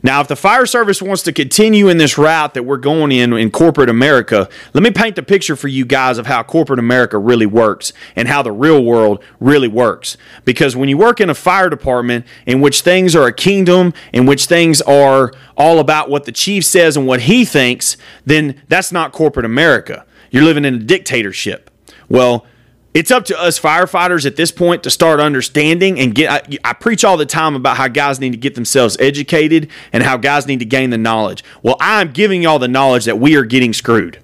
[0.02, 3.32] Now, if the fire service wants to continue in this route that we're going in
[3.32, 7.18] in corporate America, let me paint the picture for you guys of how corporate America
[7.18, 10.16] really works and how the real world really works.
[10.44, 14.26] Because when you work in a fire department in which things are a kingdom, in
[14.26, 18.92] which things are all about what the chief says and what he thinks, then that's
[18.92, 20.04] not corporate America.
[20.30, 21.70] You're living in a dictatorship.
[22.08, 22.46] Well,
[22.96, 26.30] it's up to us firefighters at this point to start understanding and get.
[26.30, 30.02] I, I, preach all the time about how guys need to get themselves educated and
[30.02, 31.44] how guys need to gain the knowledge.
[31.62, 34.18] Well, I'm giving y'all the knowledge that we are getting screwed.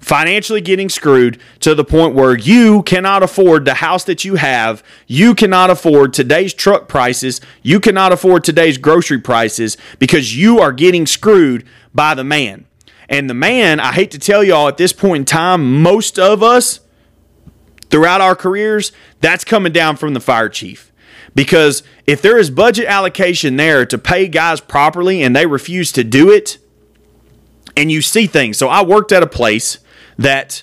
[0.00, 4.82] Financially getting screwed to the point where you cannot afford the house that you have.
[5.06, 7.42] You cannot afford today's truck prices.
[7.62, 12.64] You cannot afford today's grocery prices because you are getting screwed by the man.
[13.10, 16.42] And the man, I hate to tell y'all at this point in time, most of
[16.42, 16.80] us,
[17.92, 20.90] throughout our careers, that's coming down from the fire chief.
[21.34, 26.02] Because if there is budget allocation there to pay guys properly and they refuse to
[26.02, 26.58] do it,
[27.76, 28.58] and you see things.
[28.58, 29.78] So I worked at a place
[30.18, 30.62] that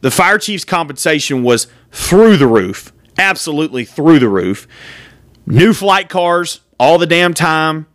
[0.00, 4.66] the fire chief's compensation was through the roof, absolutely through the roof.
[5.46, 7.86] New flight cars all the damn time,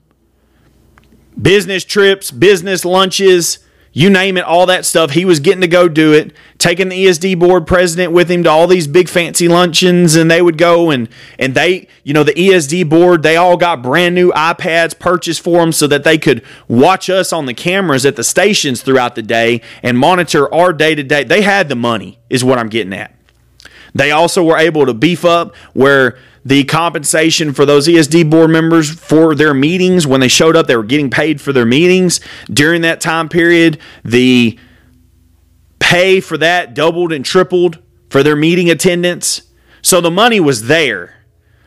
[1.42, 3.60] business trips, business lunches,
[3.98, 5.12] you name it, all that stuff.
[5.12, 8.50] He was getting to go do it, taking the ESD board president with him to
[8.50, 11.08] all these big fancy luncheons, and they would go and
[11.40, 15.62] and they, you know, the ESD board, they all got brand new iPads purchased for
[15.62, 19.22] them so that they could watch us on the cameras at the stations throughout the
[19.22, 21.24] day and monitor our day to day.
[21.24, 23.16] They had the money, is what I'm getting at.
[23.94, 28.90] They also were able to beef up where the compensation for those ESD board members
[28.90, 30.06] for their meetings.
[30.06, 32.20] When they showed up, they were getting paid for their meetings.
[32.52, 34.58] During that time period, the
[35.80, 37.80] pay for that doubled and tripled
[38.10, 39.42] for their meeting attendance.
[39.82, 41.16] So the money was there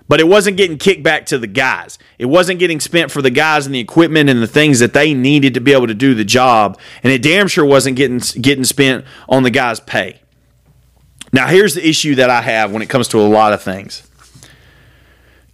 [0.08, 1.98] but it wasn't getting kicked back to the guys.
[2.18, 5.12] It wasn't getting spent for the guys and the equipment and the things that they
[5.12, 8.64] needed to be able to do the job, and it damn sure wasn't getting getting
[8.64, 10.20] spent on the guys' pay.
[11.30, 14.02] Now, here's the issue that I have when it comes to a lot of things.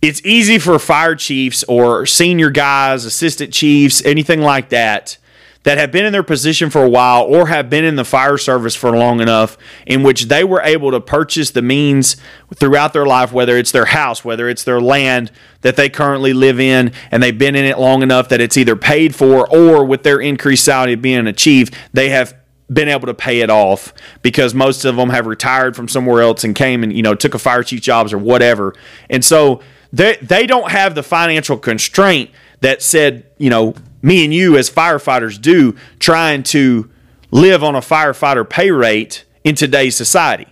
[0.04, 5.16] It's easy for fire chiefs or senior guys, assistant chiefs, anything like that
[5.62, 8.36] that have been in their position for a while or have been in the fire
[8.36, 12.18] service for long enough in which they were able to purchase the means
[12.54, 15.30] throughout their life, whether it's their house, whether it's their land
[15.62, 18.76] that they currently live in, and they've been in it long enough that it's either
[18.76, 22.36] paid for or with their increased salary being achieved, they have
[22.70, 26.44] been able to pay it off because most of them have retired from somewhere else
[26.44, 28.74] and came and you know took a fire chief jobs or whatever.
[29.08, 29.62] And so
[29.94, 32.30] they they don't have the financial constraint
[32.60, 36.90] that said, you know, me and you as firefighters do trying to
[37.30, 40.48] live on a firefighter pay rate in today's society.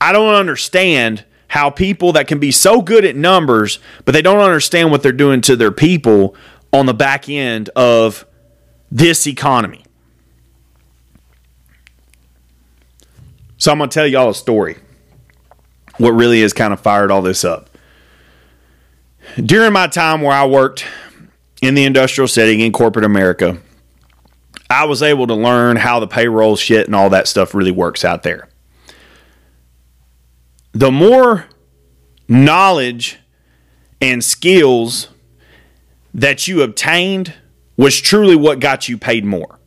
[0.00, 4.40] I don't understand how people that can be so good at numbers, but they don't
[4.40, 6.36] understand what they're doing to their people
[6.72, 8.26] on the back end of
[8.90, 9.84] this economy.
[13.56, 14.76] So I'm going to tell y'all a story.
[15.98, 17.70] What really has kind of fired all this up
[19.42, 20.84] during my time where I worked
[21.62, 23.58] in the industrial setting in corporate America,
[24.70, 28.04] I was able to learn how the payroll shit and all that stuff really works
[28.04, 28.48] out there.
[30.72, 31.46] The more
[32.28, 33.18] knowledge
[34.00, 35.08] and skills
[36.12, 37.34] that you obtained
[37.76, 39.58] was truly what got you paid more.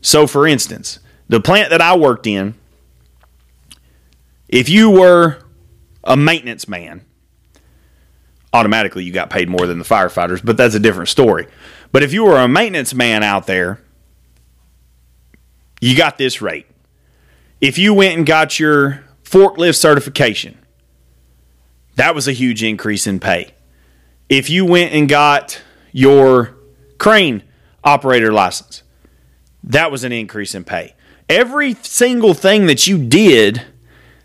[0.00, 2.54] So, for instance, the plant that I worked in,
[4.48, 5.41] if you were
[6.04, 7.04] a maintenance man,
[8.52, 11.46] automatically you got paid more than the firefighters, but that's a different story.
[11.90, 13.80] But if you were a maintenance man out there,
[15.80, 16.66] you got this rate.
[17.60, 20.58] If you went and got your forklift certification,
[21.96, 23.54] that was a huge increase in pay.
[24.28, 25.60] If you went and got
[25.92, 26.56] your
[26.98, 27.42] crane
[27.84, 28.82] operator license,
[29.64, 30.94] that was an increase in pay.
[31.28, 33.62] Every single thing that you did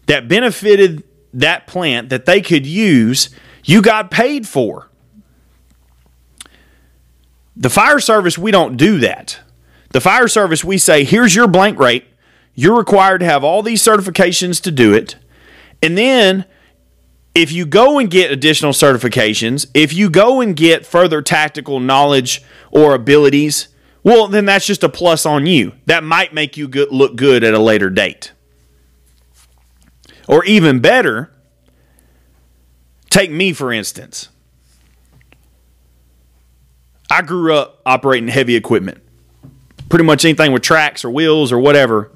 [0.08, 1.04] that benefited
[1.38, 3.30] that plant that they could use
[3.63, 4.89] you got paid for.
[7.56, 9.39] The fire service, we don't do that.
[9.91, 12.06] The fire service, we say, here's your blank rate.
[12.56, 15.15] You're required to have all these certifications to do it.
[15.82, 16.45] And then
[17.36, 22.43] if you go and get additional certifications, if you go and get further tactical knowledge
[22.71, 23.67] or abilities,
[24.02, 25.73] well, then that's just a plus on you.
[25.86, 28.32] That might make you good, look good at a later date.
[30.28, 31.32] Or even better,
[33.10, 34.30] Take me, for instance.
[37.10, 39.02] I grew up operating heavy equipment.
[39.90, 42.12] Pretty much anything with tracks or wheels or whatever,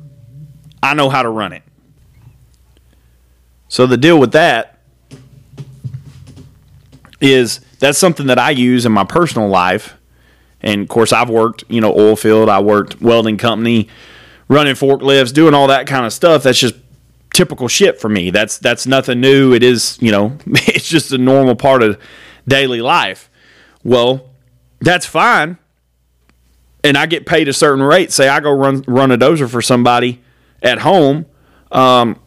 [0.84, 1.64] I know how to run it.
[3.70, 4.80] So the deal with that
[7.22, 9.96] is that's something that I use in my personal life.
[10.62, 13.88] And of course, I've worked, you know, oil field, I worked welding company,
[14.50, 16.44] running forklifts, doing all that kind of stuff.
[16.44, 16.76] That's just
[17.34, 18.30] typical shit for me.
[18.30, 19.54] That's that's nothing new.
[19.54, 22.00] It is, you know, it's just a normal part of
[22.48, 23.30] daily life.
[23.84, 24.30] Well,
[24.80, 25.58] that's fine.
[26.84, 28.12] And I get paid a certain rate.
[28.12, 30.22] Say I go run run a dozer for somebody
[30.62, 31.26] at home,
[31.72, 32.20] um,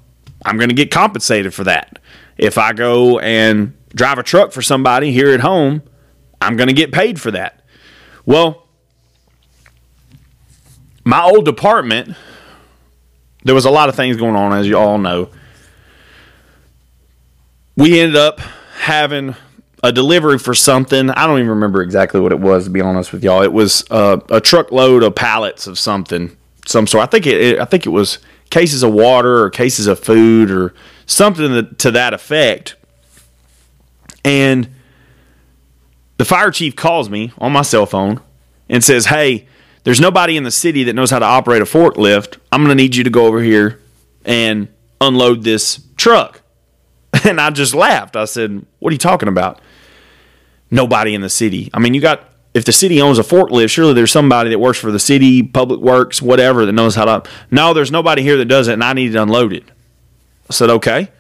[0.45, 1.99] I'm going to get compensated for that.
[2.37, 5.83] If I go and drive a truck for somebody here at home,
[6.41, 7.63] I'm going to get paid for that.
[8.27, 8.67] Well,
[11.05, 12.17] my old department
[13.45, 15.29] there was a lot of things going on, as you all know.
[17.77, 18.41] We ended up
[18.81, 19.35] having
[19.83, 21.11] a delivery for something.
[21.11, 23.43] I don't even remember exactly what it was, to be honest with y'all.
[23.43, 26.35] It was uh, a truckload of pallets of something,
[26.67, 27.03] some sort.
[27.03, 30.51] I think it, it, I think it was cases of water or cases of food
[30.51, 30.73] or
[31.05, 32.77] something to that effect.
[34.25, 34.71] And
[36.17, 38.21] the fire chief calls me on my cell phone
[38.71, 39.47] and says, "Hey,
[39.85, 42.39] there's nobody in the city that knows how to operate a forklift.
[42.51, 43.81] I'm going to need you to go over here
[44.25, 44.69] and
[45.01, 46.41] unload this truck.
[47.25, 48.17] And I just laughed.
[48.17, 49.61] I said, What are you talking about?
[50.69, 51.71] Nobody in the city.
[51.73, 54.81] I mean, you got, if the city owns a forklift, surely there's somebody that works
[54.81, 57.31] for the city, public works, whatever, that knows how to.
[57.53, 59.63] No, there's nobody here that does it, and I need to unload it.
[60.51, 61.13] I said, Okay.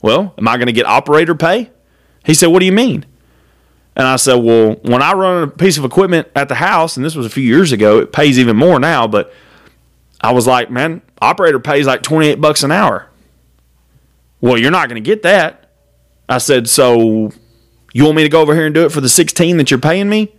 [0.00, 1.70] Well, am I going to get operator pay?
[2.24, 3.04] He said, What do you mean?
[3.94, 7.04] And I said, well, when I run a piece of equipment at the house, and
[7.04, 9.32] this was a few years ago, it pays even more now, but
[10.20, 13.08] I was like, man, operator pays like 28 bucks an hour.
[14.40, 15.70] Well, you're not going to get that.
[16.28, 17.30] I said, So
[17.92, 19.80] you want me to go over here and do it for the 16 that you're
[19.80, 20.32] paying me?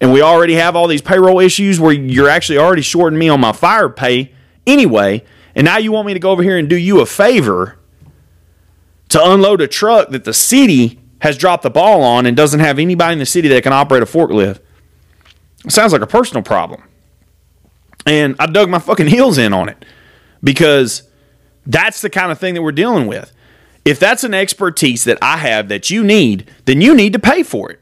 [0.00, 3.40] And we already have all these payroll issues where you're actually already shorting me on
[3.40, 4.32] my fire pay
[4.66, 5.24] anyway.
[5.54, 7.78] And now you want me to go over here and do you a favor
[9.10, 12.80] to unload a truck that the city has dropped the ball on and doesn't have
[12.80, 14.58] anybody in the city that can operate a forklift.
[15.64, 16.82] It sounds like a personal problem.
[18.04, 19.84] And I dug my fucking heels in on it
[20.42, 21.04] because
[21.64, 23.32] that's the kind of thing that we're dealing with.
[23.84, 27.44] If that's an expertise that I have that you need, then you need to pay
[27.44, 27.78] for it.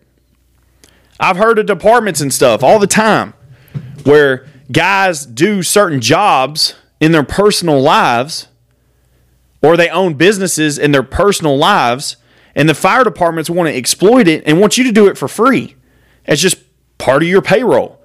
[1.19, 3.33] I've heard of departments and stuff all the time
[4.05, 8.49] where guys do certain jobs in their personal lives
[9.63, 12.17] or they own businesses in their personal lives
[12.55, 15.29] and the fire departments want to exploit it and want you to do it for
[15.29, 15.77] free.
[16.27, 16.59] It's just
[16.99, 18.01] part of your payroll.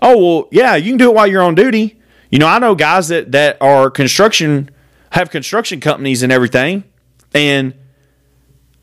[0.00, 2.00] Oh, well, yeah, you can do it while you're on duty.
[2.30, 4.70] You know, I know guys that that are construction
[5.10, 6.84] have construction companies and everything
[7.34, 7.74] and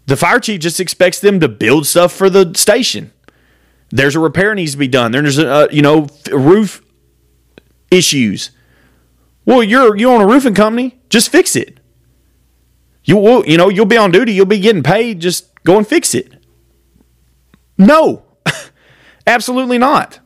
[0.06, 3.12] the fire chief just expects them to build stuff for the station.
[3.90, 5.12] There's a repair needs to be done.
[5.12, 6.84] There's a uh, you know roof
[7.92, 8.52] issues.
[9.46, 11.00] Well, you're you own a roofing company.
[11.10, 11.80] Just fix it.
[13.04, 14.34] You will you know you'll be on duty.
[14.34, 15.20] You'll be getting paid.
[15.20, 16.34] Just go and fix it.
[17.78, 18.24] No,
[19.28, 20.20] absolutely not.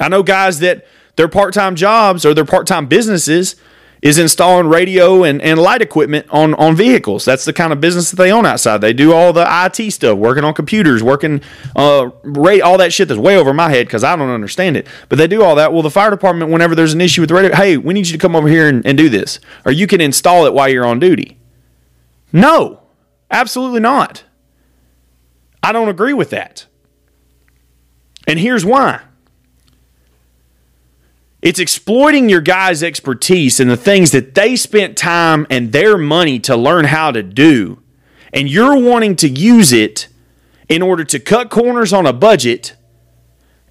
[0.00, 3.56] I know guys that their part time jobs or their part time businesses
[4.02, 7.24] is installing radio and, and light equipment on, on vehicles.
[7.24, 8.80] That's the kind of business that they own outside.
[8.80, 11.40] They do all the IT stuff, working on computers, working
[11.74, 14.86] uh, rate all that shit that's way over my head because I don't understand it.
[15.08, 15.72] But they do all that.
[15.72, 18.12] Well, the fire department, whenever there's an issue with the radio, hey, we need you
[18.12, 20.86] to come over here and, and do this, or you can install it while you're
[20.86, 21.37] on duty.
[22.32, 22.82] No,
[23.30, 24.24] absolutely not.
[25.62, 26.66] I don't agree with that.
[28.26, 29.00] And here's why
[31.40, 36.38] it's exploiting your guys' expertise and the things that they spent time and their money
[36.40, 37.80] to learn how to do.
[38.32, 40.08] And you're wanting to use it
[40.68, 42.74] in order to cut corners on a budget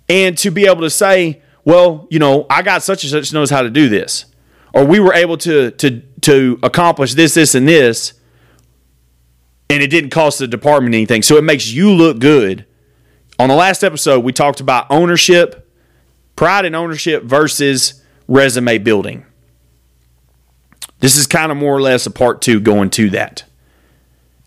[0.10, 3.50] and to be able to say, well, you know, I got such and such knows
[3.50, 4.26] how to do this.
[4.74, 8.14] Or we were able to to to accomplish this, this, and this,
[9.70, 11.22] and it didn't cost the department anything.
[11.22, 12.66] So it makes you look good.
[13.40, 15.68] On the last episode, we talked about ownership
[16.36, 19.26] pride in ownership versus resume building.
[21.00, 23.44] This is kind of more or less a part two going to that.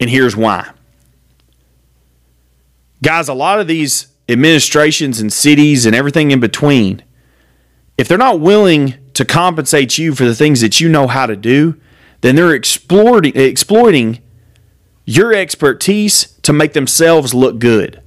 [0.01, 0.71] And here's why.
[3.03, 7.03] Guys, a lot of these administrations and cities and everything in between,
[7.99, 11.37] if they're not willing to compensate you for the things that you know how to
[11.37, 11.79] do,
[12.21, 14.21] then they're exploiting, exploiting
[15.05, 18.03] your expertise to make themselves look good.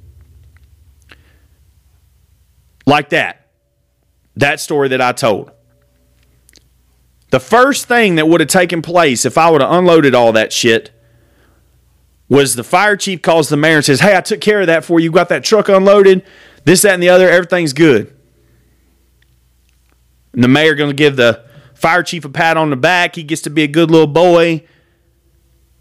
[2.86, 3.44] Like that
[4.36, 5.52] that story that I told.
[7.30, 10.54] The first thing that would have taken place if I would have unloaded all that
[10.54, 10.92] shit
[12.30, 14.86] was the fire chief calls the mayor and says, Hey, I took care of that
[14.86, 15.06] for you.
[15.06, 16.26] You got that truck unloaded,
[16.64, 17.30] this, that, and the other.
[17.30, 18.16] Everything's good.
[20.34, 23.16] And the mayor going to give the fire chief a pat on the back.
[23.16, 24.66] He gets to be a good little boy.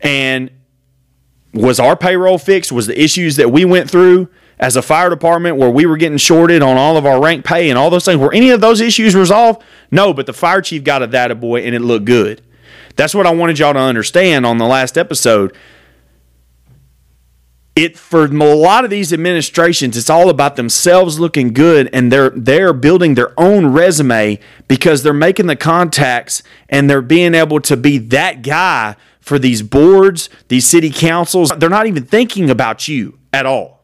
[0.00, 0.50] And
[1.52, 2.72] was our payroll fixed?
[2.72, 4.28] Was the issues that we went through?
[4.62, 7.68] as a fire department where we were getting shorted on all of our rank pay
[7.68, 8.16] and all those things.
[8.16, 9.60] Were any of those issues resolved?
[9.90, 12.40] No, but the fire chief got a that boy and it looked good.
[12.94, 15.56] That's what I wanted y'all to understand on the last episode.
[17.74, 22.30] It for a lot of these administrations, it's all about themselves looking good and they're
[22.30, 24.38] they're building their own resume
[24.68, 29.62] because they're making the contacts and they're being able to be that guy for these
[29.62, 31.50] boards, these city councils.
[31.56, 33.80] They're not even thinking about you at all.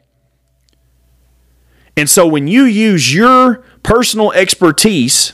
[1.97, 5.33] And so when you use your personal expertise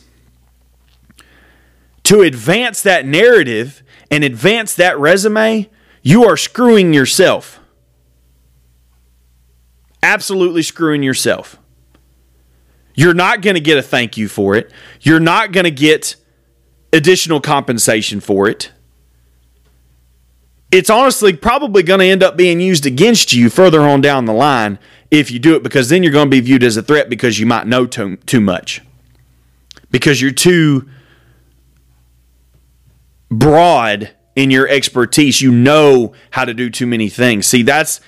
[2.03, 5.69] to advance that narrative and advance that resume,
[6.01, 7.59] you are screwing yourself.
[10.01, 11.57] Absolutely screwing yourself.
[12.93, 14.71] You're not going to get a thank you for it.
[15.01, 16.15] You're not going to get
[16.93, 18.71] additional compensation for it.
[20.71, 24.33] It's honestly probably going to end up being used against you further on down the
[24.33, 24.79] line
[25.11, 27.39] if you do it because then you're going to be viewed as a threat because
[27.39, 28.81] you might know too, too much.
[29.91, 30.89] Because you're too
[33.29, 35.41] broad in your expertise.
[35.41, 37.47] You know how to do too many things.
[37.47, 38.01] See, that's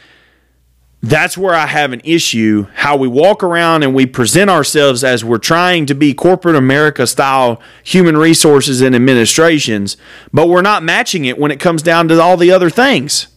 [1.02, 5.24] that's where I have an issue how we walk around and we present ourselves as
[5.24, 9.96] we're trying to be corporate America style human resources and administrations,
[10.34, 13.28] but we're not matching it when it comes down to all the other things.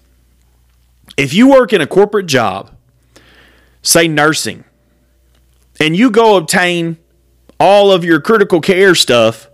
[1.17, 2.71] If you work in a corporate job
[3.83, 4.65] say nursing,
[5.81, 6.99] and you go obtain
[7.59, 9.49] all of your critical care stuff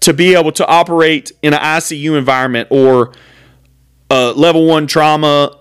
[0.00, 3.12] to be able to operate in an ICU environment or
[4.10, 5.56] a level one trauma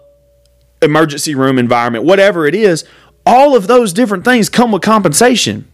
[0.82, 2.86] emergency room environment, whatever it is,
[3.26, 5.68] all of those different things come with compensation.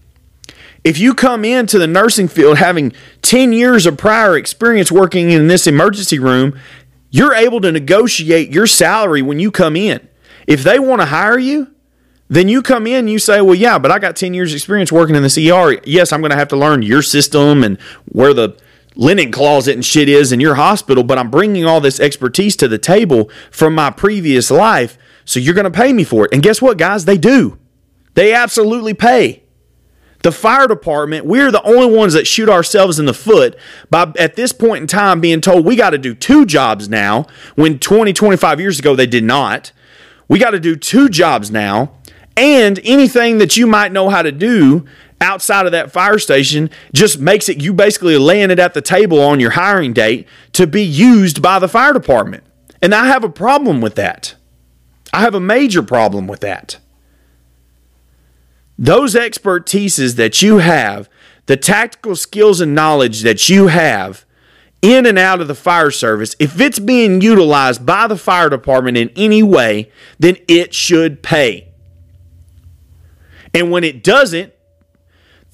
[0.83, 5.47] If you come into the nursing field having 10 years of prior experience working in
[5.47, 6.57] this emergency room,
[7.09, 10.07] you're able to negotiate your salary when you come in.
[10.45, 11.73] If they want to hire you,
[12.29, 15.15] then you come in you say, Well, yeah, but I got 10 years experience working
[15.15, 15.79] in this ER.
[15.85, 17.79] Yes, I'm going to have to learn your system and
[18.11, 18.57] where the
[18.97, 22.67] linen closet and shit is in your hospital, but I'm bringing all this expertise to
[22.67, 24.97] the table from my previous life.
[25.23, 26.33] So you're going to pay me for it.
[26.33, 27.05] And guess what, guys?
[27.05, 27.57] They do.
[28.15, 29.43] They absolutely pay.
[30.23, 33.55] The fire department, we're the only ones that shoot ourselves in the foot
[33.89, 37.27] by at this point in time being told we got to do two jobs now
[37.55, 39.71] when 20, 25 years ago they did not.
[40.27, 41.93] We got to do two jobs now.
[42.35, 44.85] And anything that you might know how to do
[45.19, 49.19] outside of that fire station just makes it you basically laying it at the table
[49.19, 52.43] on your hiring date to be used by the fire department.
[52.81, 54.35] And I have a problem with that.
[55.13, 56.77] I have a major problem with that.
[58.77, 61.09] Those expertises that you have,
[61.47, 64.25] the tactical skills and knowledge that you have
[64.81, 68.97] in and out of the fire service, if it's being utilized by the fire department
[68.97, 71.67] in any way, then it should pay.
[73.53, 74.53] And when it doesn't,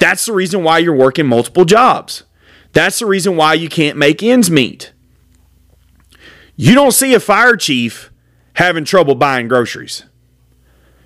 [0.04, 2.24] that's the reason why you're working multiple jobs.
[2.74, 4.92] That's the reason why you can't make ends meet.
[6.58, 8.12] You don't see a fire chief
[8.56, 10.04] having trouble buying groceries.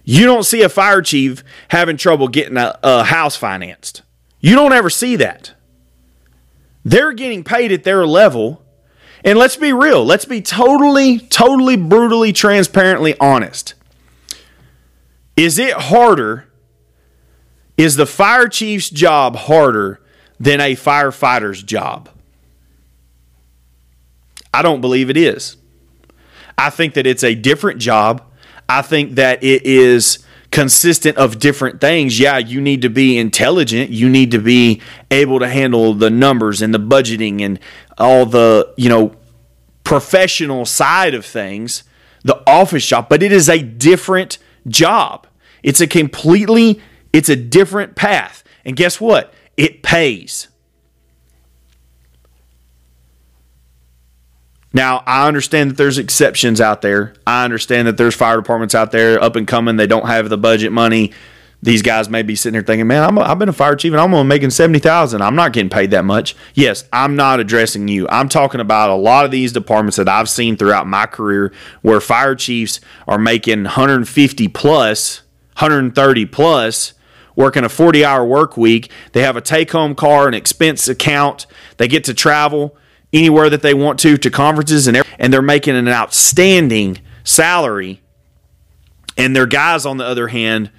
[0.04, 4.02] You don't see a fire chief having trouble getting a, a, house financed.
[4.40, 5.54] You don't ever see that.
[6.84, 8.66] They're getting paid at their level.
[9.24, 10.04] And let's be real.
[10.06, 13.76] Let's be totally, totally, brutally, transparently honest.
[15.36, 16.47] Is it harder
[17.78, 20.02] is the fire chief's job harder
[20.40, 22.10] than a firefighter's job?
[24.54, 25.58] I don't believe it is.
[26.58, 28.24] I think that it's a different job.
[28.68, 30.20] I think that it is
[30.52, 32.20] consistent of different things.
[32.20, 33.92] Yeah, you need to be intelligent.
[33.92, 37.60] You need to be able to handle the numbers and the budgeting and
[37.98, 39.16] all the, you know,
[39.84, 41.84] professional side of things,
[42.24, 45.28] the office job, but it is a different job.
[45.64, 46.82] It's a completely
[47.18, 48.44] it's a different path.
[48.64, 49.34] And guess what?
[49.58, 50.50] It pays.
[54.72, 57.16] Now, I understand that there's exceptions out there.
[57.26, 59.78] I understand that there's fire departments out there up and coming.
[59.78, 61.12] They don't have the budget money.
[61.64, 63.94] These guys may be sitting here thinking, man, I'm a, I've been a fire chief
[63.94, 66.36] and I'm only making 70000 I'm not getting paid that much.
[66.54, 68.08] Yes, I'm not addressing you.
[68.10, 71.52] I'm talking about a lot of these departments that I've seen throughout my career
[71.82, 75.24] where fire chiefs are making 150 plus,
[75.56, 76.94] 130 plus
[77.38, 78.92] working a 40 hour work week.
[79.14, 81.46] They have a take home car, an expense account.
[81.78, 82.76] They get to travel
[83.14, 88.02] anywhere that they want to, to conferences, and, and they're making an outstanding salary.
[89.16, 90.72] And their guys, on the other hand,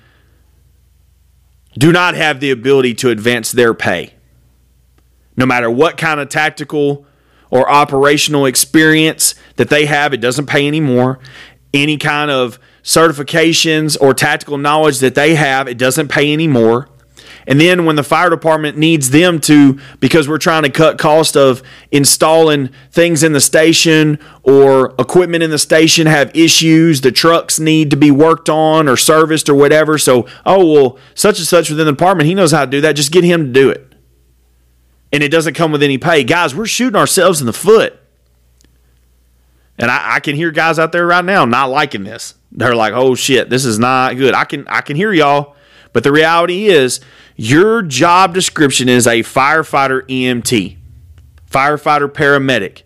[1.78, 4.14] do not have the ability to advance their pay.
[5.36, 7.06] No matter what kind of tactical
[7.50, 11.20] or operational experience that they have, it doesn't pay anymore.
[11.72, 16.88] Any kind of certifications or tactical knowledge that they have, it doesn't pay anymore.
[17.46, 21.36] And then when the fire department needs them to, because we're trying to cut cost
[21.36, 21.62] of
[21.92, 27.90] installing things in the station or equipment in the station have issues, the trucks need
[27.90, 29.98] to be worked on or serviced or whatever.
[29.98, 32.92] So, oh, well, such and such within the department, he knows how to do that.
[32.92, 33.94] Just get him to do it.
[35.12, 36.24] And it doesn't come with any pay.
[36.24, 38.00] Guys, we're shooting ourselves in the foot.
[39.78, 42.34] And I, I can hear guys out there right now not liking this.
[42.50, 45.54] They're like, "Oh shit, this is not good." I can I can hear y'all,
[45.92, 47.00] but the reality is
[47.36, 50.76] your job description is a firefighter EMT,
[51.50, 52.82] firefighter paramedic,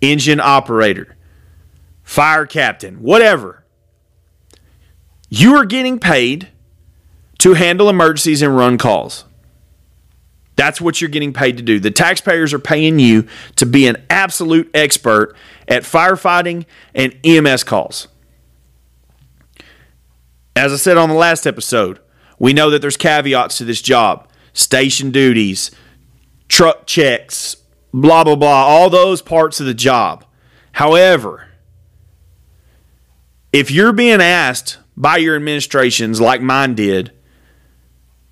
[0.00, 1.16] engine operator,
[2.02, 3.64] fire captain, whatever.
[5.30, 6.48] You are getting paid
[7.38, 9.24] to handle emergencies and run calls.
[10.56, 11.80] That's what you're getting paid to do.
[11.80, 13.26] The taxpayers are paying you
[13.56, 15.34] to be an absolute expert
[15.66, 18.08] at firefighting and EMS calls.
[20.56, 21.98] As I said on the last episode,
[22.38, 25.72] we know that there's caveats to this job station duties,
[26.48, 27.56] truck checks,
[27.92, 30.24] blah, blah, blah, all those parts of the job.
[30.72, 31.48] However,
[33.52, 37.12] if you're being asked by your administrations, like mine did,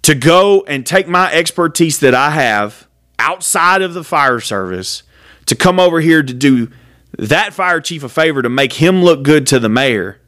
[0.02, 2.88] to go and take my expertise that I have
[3.18, 5.02] outside of the fire service
[5.46, 6.70] to come over here to do
[7.18, 10.20] that fire chief a favor to make him look good to the mayor,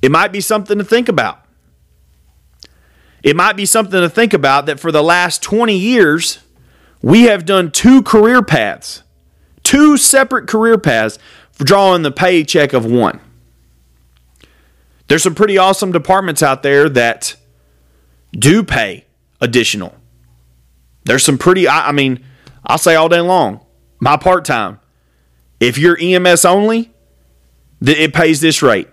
[0.00, 1.44] it might be something to think about.
[3.22, 6.40] It might be something to think about that for the last 20 years,
[7.02, 9.02] we have done two career paths,
[9.62, 11.18] two separate career paths
[11.52, 13.20] for drawing the paycheck of one.
[15.06, 17.36] There's some pretty awesome departments out there that
[18.32, 19.06] do pay
[19.40, 19.94] additional.
[21.04, 22.24] There's some pretty, I, I mean,
[22.64, 23.64] I'll say all day long,
[24.00, 24.78] my part time.
[25.60, 26.92] If you're EMS only,
[27.84, 28.88] th- it pays this rate.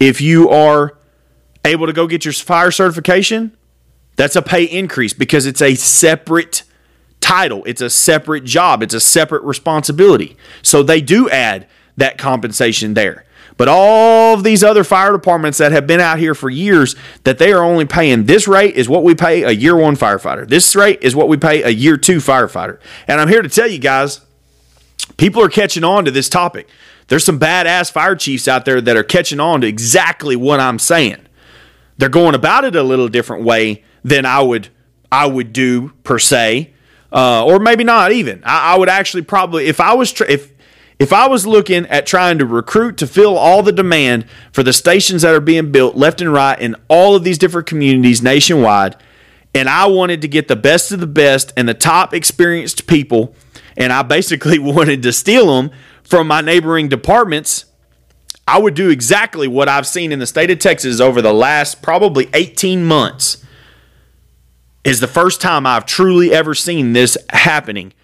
[0.00, 0.98] If you are
[1.64, 3.56] able to go get your fire certification,
[4.16, 6.62] that's a pay increase because it's a separate
[7.20, 10.36] title, it's a separate job, it's a separate responsibility.
[10.62, 11.66] So they do add
[11.96, 13.23] that compensation there.
[13.56, 17.38] But all of these other fire departments that have been out here for years, that
[17.38, 20.48] they are only paying this rate is what we pay a year one firefighter.
[20.48, 22.80] This rate is what we pay a year two firefighter.
[23.06, 24.20] And I'm here to tell you guys,
[25.16, 26.68] people are catching on to this topic.
[27.08, 30.78] There's some badass fire chiefs out there that are catching on to exactly what I'm
[30.78, 31.18] saying.
[31.96, 34.68] They're going about it a little different way than I would
[35.12, 36.72] I would do per se,
[37.12, 38.42] uh, or maybe not even.
[38.44, 40.50] I, I, would actually probably if I was tra- if
[40.98, 44.72] if I was looking at trying to recruit to fill all the demand for the
[44.72, 48.96] stations that are being built left and right in all of these different communities nationwide,
[49.54, 53.34] and I wanted to get the best of the best and the top experienced people,
[53.76, 55.70] and I basically wanted to steal them
[56.04, 57.64] from my neighboring departments,
[58.46, 61.82] I would do exactly what I've seen in the state of Texas over the last
[61.82, 63.42] probably 18 months.
[64.84, 67.94] Is the first time I've truly ever seen this happening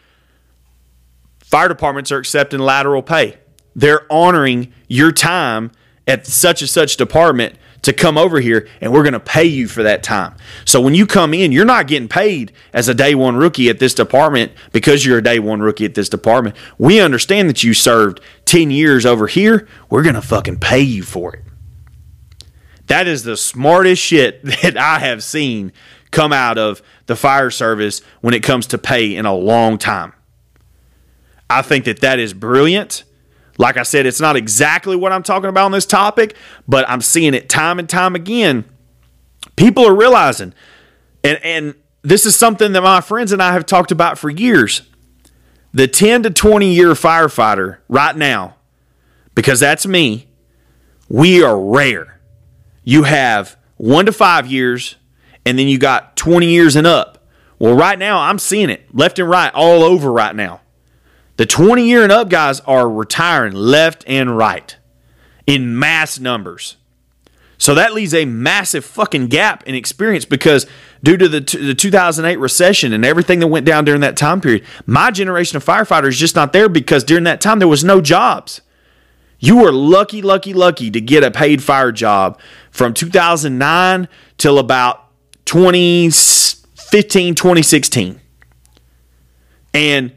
[1.50, 3.36] Fire departments are accepting lateral pay.
[3.74, 5.72] They're honoring your time
[6.06, 9.66] at such and such department to come over here and we're going to pay you
[9.66, 10.36] for that time.
[10.64, 13.80] So when you come in, you're not getting paid as a day one rookie at
[13.80, 16.54] this department because you're a day one rookie at this department.
[16.78, 19.66] We understand that you served 10 years over here.
[19.88, 21.42] We're going to fucking pay you for it.
[22.86, 25.72] That is the smartest shit that I have seen
[26.12, 30.12] come out of the fire service when it comes to pay in a long time.
[31.50, 33.02] I think that that is brilliant.
[33.58, 36.36] Like I said, it's not exactly what I'm talking about on this topic,
[36.66, 38.64] but I'm seeing it time and time again.
[39.56, 40.54] People are realizing,
[41.24, 44.82] and, and this is something that my friends and I have talked about for years.
[45.74, 48.56] The 10 to 20 year firefighter right now,
[49.34, 50.28] because that's me,
[51.08, 52.20] we are rare.
[52.84, 54.96] You have one to five years,
[55.44, 57.26] and then you got 20 years and up.
[57.58, 60.60] Well, right now, I'm seeing it left and right all over right now.
[61.40, 64.76] The 20 year and up guys are retiring left and right
[65.46, 66.76] in mass numbers.
[67.56, 70.66] So that leaves a massive fucking gap in experience because
[71.02, 74.66] due to the, the 2008 recession and everything that went down during that time period,
[74.84, 78.60] my generation of firefighters just not there because during that time there was no jobs.
[79.38, 82.38] You were lucky, lucky, lucky to get a paid fire job
[82.70, 85.06] from 2009 till about
[85.46, 88.20] 2015, 2016.
[89.72, 90.12] And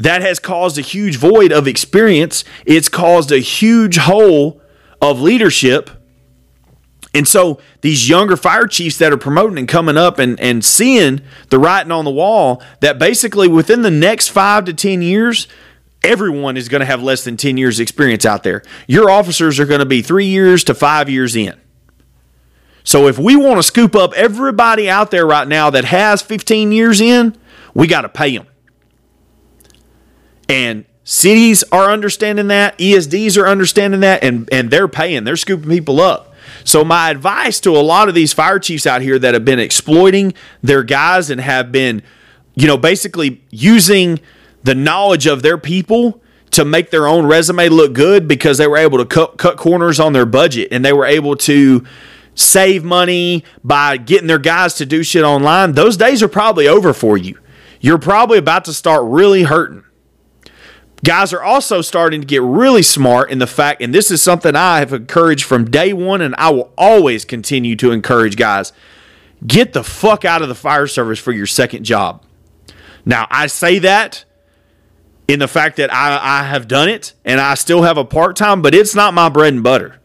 [0.00, 2.42] that has caused a huge void of experience.
[2.64, 4.62] It's caused a huge hole
[5.00, 5.90] of leadership.
[7.12, 11.20] And so these younger fire chiefs that are promoting and coming up and, and seeing
[11.50, 15.48] the writing on the wall that basically within the next five to 10 years,
[16.02, 18.62] everyone is going to have less than 10 years experience out there.
[18.86, 21.60] Your officers are going to be three years to five years in.
[22.84, 26.72] So if we want to scoop up everybody out there right now that has 15
[26.72, 27.36] years in,
[27.74, 28.46] we got to pay them.
[30.50, 35.70] And cities are understanding that, ESDs are understanding that, and, and they're paying, they're scooping
[35.70, 36.34] people up.
[36.64, 39.60] So, my advice to a lot of these fire chiefs out here that have been
[39.60, 42.02] exploiting their guys and have been,
[42.56, 44.18] you know, basically using
[44.64, 46.20] the knowledge of their people
[46.50, 50.00] to make their own resume look good because they were able to cut, cut corners
[50.00, 51.84] on their budget and they were able to
[52.34, 56.92] save money by getting their guys to do shit online, those days are probably over
[56.92, 57.38] for you.
[57.80, 59.84] You're probably about to start really hurting.
[61.02, 64.54] Guys are also starting to get really smart in the fact, and this is something
[64.54, 68.72] I have encouraged from day one, and I will always continue to encourage guys
[69.46, 72.22] get the fuck out of the fire service for your second job.
[73.04, 74.24] Now, I say that
[75.26, 78.36] in the fact that I, I have done it and I still have a part
[78.36, 79.98] time, but it's not my bread and butter.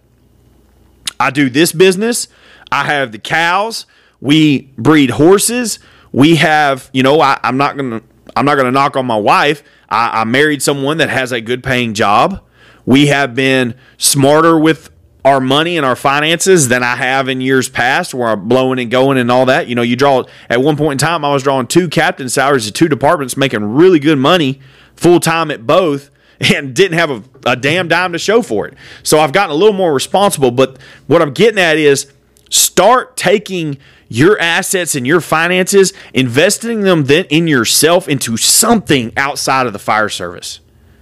[1.20, 2.28] I do this business,
[2.72, 3.86] I have the cows,
[4.22, 5.80] we breed horses,
[6.12, 8.02] we have, you know, I, I'm not gonna
[8.36, 11.64] I'm not gonna knock on my wife I, I married someone that has a good
[11.64, 12.44] paying job.
[12.86, 14.90] We have been smarter with
[15.26, 18.92] our money and our finances than I have in years past, where I'm blowing and
[18.92, 19.68] going and all that.
[19.68, 22.68] You know, you draw at one point in time, I was drawing two captain salaries
[22.68, 24.60] at two departments, making really good money
[24.96, 26.12] full time at both,
[26.54, 28.76] and didn't have a, a damn dime to show for it.
[29.02, 30.52] So I've gotten a little more responsible.
[30.52, 30.78] But
[31.08, 32.12] what I'm getting at is
[32.52, 39.68] start taking your assets and your finances, investing them then in yourself into something outside
[39.68, 40.60] of the fire service.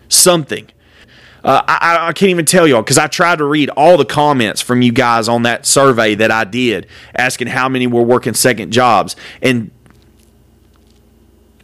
[0.07, 0.69] Something.
[1.43, 4.61] Uh, I, I, can't even tell y'all because I tried to read all the comments
[4.61, 8.71] from you guys on that survey that I did asking how many were working second
[8.71, 9.17] jobs.
[9.41, 9.69] And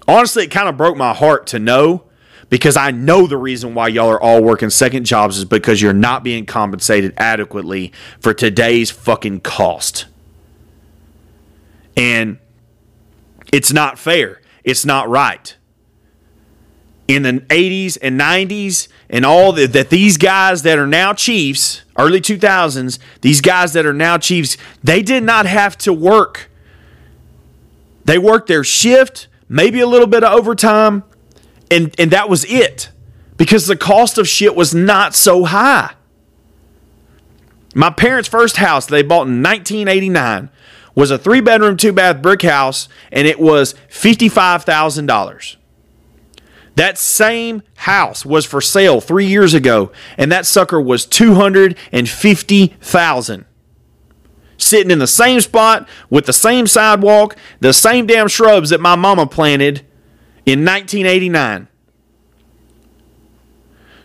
[0.06, 2.04] honestly, it kind of broke my heart to know
[2.50, 5.94] because I know the reason why y'all are all working second jobs is because you're
[5.94, 10.08] not being compensated adequately for today's fucking cost.
[12.00, 12.40] And
[13.52, 14.42] it's not fair.
[14.64, 15.56] It's not right.
[17.10, 21.82] In the 80s and 90s and all the, that these guys that are now chiefs
[21.98, 26.50] early 2000s these guys that are now chiefs they did not have to work.
[28.06, 31.04] They worked their shift maybe a little bit of overtime
[31.70, 32.92] and and that was it.
[33.36, 35.96] Because the cost of shit was not so high.
[37.74, 40.50] My parents first house they bought in 1989
[41.00, 45.56] was a three bedroom two bath brick house and it was $55000
[46.76, 51.78] that same house was for sale three years ago, and that sucker was two hundred
[51.92, 53.44] and fifty thousand.
[54.58, 58.96] Sitting in the same spot with the same sidewalk, the same damn shrubs that my
[58.96, 59.80] mama planted
[60.46, 61.69] in 1989.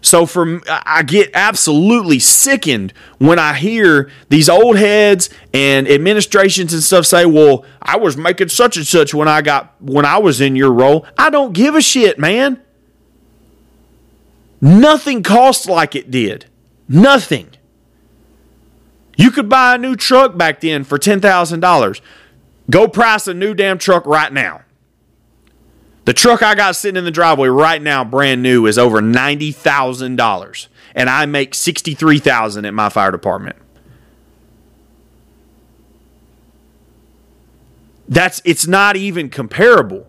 [0.04, 6.82] So for I get absolutely sickened when I hear these old heads and administrations and
[6.82, 10.42] stuff say, "Well, I was making such and such when I got when I was
[10.42, 12.60] in your role." I don't give a shit, man.
[14.60, 16.44] Nothing costs like it did.
[16.86, 17.48] Nothing.
[19.16, 22.00] You could buy a new truck back then for $10,000.
[22.70, 24.62] Go price a new damn truck right now.
[26.04, 30.66] The truck I got sitting in the driveway right now, brand new, is over $90,000.
[30.94, 33.56] And I make 63,000 at my fire department.
[38.06, 40.06] That's it's not even comparable.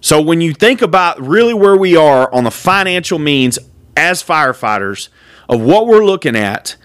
[0.00, 3.58] So when you think about really where we are on the financial means
[3.96, 5.08] as firefighters
[5.48, 6.76] of what we're looking at,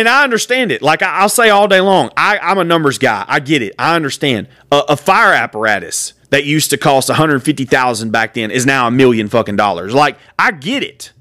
[0.00, 0.82] and I understand it.
[0.82, 3.24] Like I'll say all day long, I, am a numbers guy.
[3.26, 3.74] I get it.
[3.78, 4.48] I understand.
[4.72, 9.28] A, a fire apparatus that used to cost 150,000 back then is now a million
[9.28, 9.94] fucking dollars.
[9.94, 11.12] Like I get it.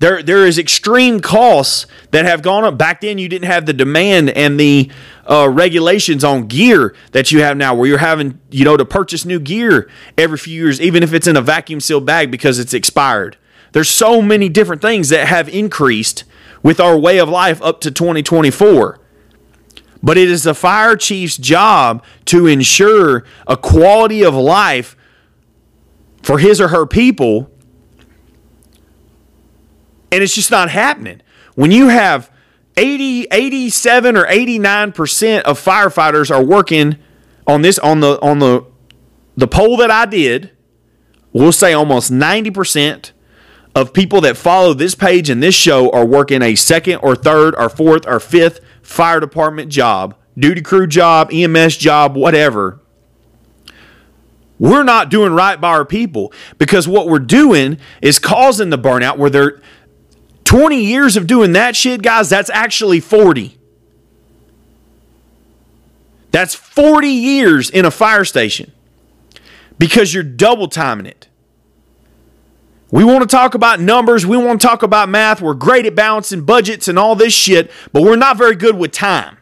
[0.00, 2.76] There, there is extreme costs that have gone up.
[2.76, 4.90] Back then, you didn't have the demand and the
[5.30, 9.24] uh, regulations on gear that you have now, where you're having, you know, to purchase
[9.24, 12.74] new gear every few years, even if it's in a vacuum sealed bag because it's
[12.74, 13.38] expired.
[13.72, 16.24] There's so many different things that have increased
[16.64, 18.98] with our way of life up to 2024.
[20.02, 24.96] But it is the fire chief's job to ensure a quality of life
[26.22, 27.50] for his or her people
[30.14, 31.20] and it's just not happening.
[31.56, 32.30] When you have
[32.76, 36.98] 80, 87 or 89% of firefighters are working
[37.48, 38.64] on this on the on the
[39.36, 40.52] the poll that I did,
[41.32, 43.10] we'll say almost 90%
[43.74, 47.54] of people that follow this page and this show are working a second or third
[47.56, 52.80] or fourth or fifth fire department job, duty crew job, EMS job, whatever.
[54.58, 59.18] We're not doing right by our people because what we're doing is causing the burnout
[59.18, 59.60] where they're
[60.44, 63.58] 20 years of doing that shit, guys, that's actually 40.
[66.30, 68.72] That's 40 years in a fire station
[69.78, 71.28] because you're double timing it.
[72.94, 74.24] We want to talk about numbers.
[74.24, 75.42] We want to talk about math.
[75.42, 78.92] We're great at balancing budgets and all this shit, but we're not very good with
[78.92, 79.38] time.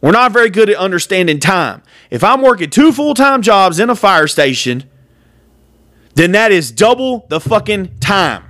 [0.00, 1.84] We're not very good at understanding time.
[2.10, 4.90] If I'm working two full time jobs in a fire station,
[6.16, 8.42] then that is double the fucking time.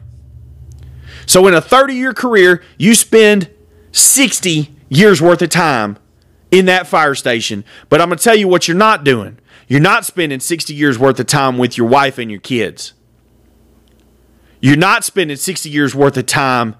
[1.26, 3.50] So in a 30 year career, you spend
[3.92, 5.98] 60 years worth of time
[6.50, 7.62] in that fire station.
[7.90, 9.38] But I'm going to tell you what you're not doing.
[9.68, 12.94] You're not spending 60 years worth of time with your wife and your kids.
[14.60, 16.76] You're not spending 60 years worth of time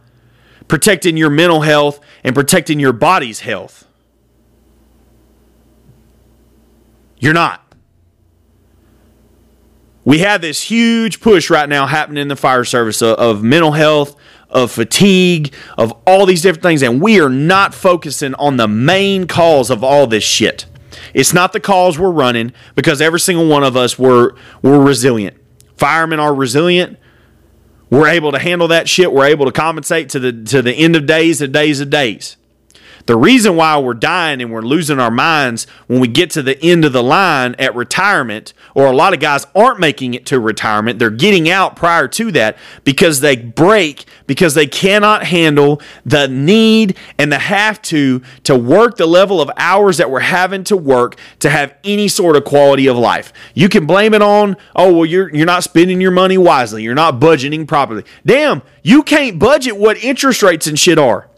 [0.68, 3.86] protecting your mental health and protecting your body's health.
[7.18, 7.62] You're not.
[10.04, 13.72] We have this huge push right now happening in the fire service of, of mental
[13.72, 14.14] health,
[14.48, 19.26] of fatigue, of all these different things, and we are not focusing on the main
[19.26, 20.66] cause of all this shit.
[21.12, 25.36] It's not the cause we're running because every single one of us were we're resilient.
[25.76, 26.98] Firemen are resilient.
[27.90, 29.12] We're able to handle that shit.
[29.12, 32.36] We're able to compensate to the to the end of days and days of days.
[33.06, 36.60] The reason why we're dying and we're losing our minds when we get to the
[36.62, 40.40] end of the line at retirement, or a lot of guys aren't making it to
[40.40, 46.26] retirement, they're getting out prior to that because they break, because they cannot handle the
[46.26, 50.76] need and the have to to work the level of hours that we're having to
[50.76, 53.32] work to have any sort of quality of life.
[53.54, 56.94] You can blame it on, oh, well, you're you're not spending your money wisely, you're
[56.94, 58.04] not budgeting properly.
[58.24, 61.28] Damn, you can't budget what interest rates and shit are.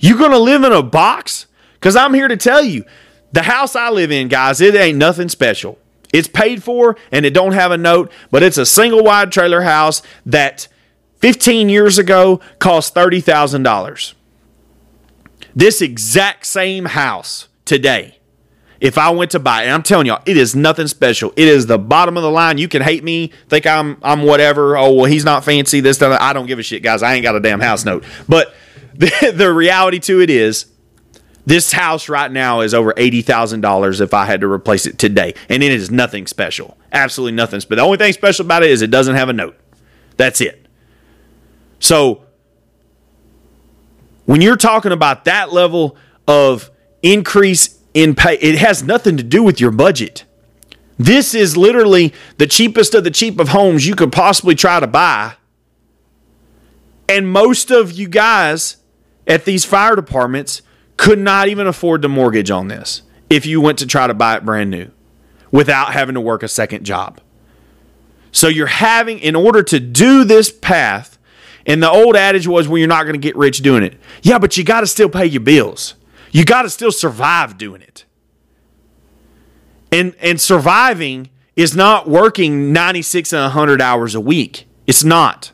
[0.00, 1.46] You gonna live in a box?
[1.74, 2.84] Because I'm here to tell you,
[3.32, 5.78] the house I live in, guys, it ain't nothing special.
[6.12, 9.62] It's paid for and it don't have a note, but it's a single wide trailer
[9.62, 10.68] house that
[11.18, 14.14] 15 years ago cost $30,000.
[15.54, 18.18] This exact same house today,
[18.80, 21.32] if I went to buy it, I'm telling y'all, it is nothing special.
[21.36, 22.58] It is the bottom of the line.
[22.58, 24.76] You can hate me, think I'm I'm whatever.
[24.76, 25.80] Oh well, he's not fancy.
[25.80, 26.20] This, that.
[26.20, 27.02] I don't give a shit, guys.
[27.02, 28.04] I ain't got a damn house note.
[28.28, 28.54] But
[28.98, 30.66] the, the reality to it is,
[31.44, 34.98] this house right now is over eighty thousand dollars if I had to replace it
[34.98, 36.76] today, and it is nothing special.
[36.92, 37.60] Absolutely nothing.
[37.68, 39.56] But the only thing special about it is it doesn't have a note.
[40.16, 40.66] That's it.
[41.78, 42.24] So
[44.24, 46.70] when you're talking about that level of
[47.02, 50.24] increase in pay, it has nothing to do with your budget.
[50.98, 54.86] This is literally the cheapest of the cheap of homes you could possibly try to
[54.86, 55.34] buy.
[57.08, 58.78] And most of you guys
[59.26, 60.62] at these fire departments
[60.96, 64.36] could not even afford the mortgage on this if you went to try to buy
[64.36, 64.90] it brand new
[65.50, 67.20] without having to work a second job.
[68.32, 71.18] So you're having, in order to do this path,
[71.64, 73.98] and the old adage was, well, you're not going to get rich doing it.
[74.22, 75.94] Yeah, but you got to still pay your bills.
[76.30, 78.04] You got to still survive doing it.
[79.90, 84.68] And and surviving is not working 96 and 100 hours a week.
[84.86, 85.52] It's not.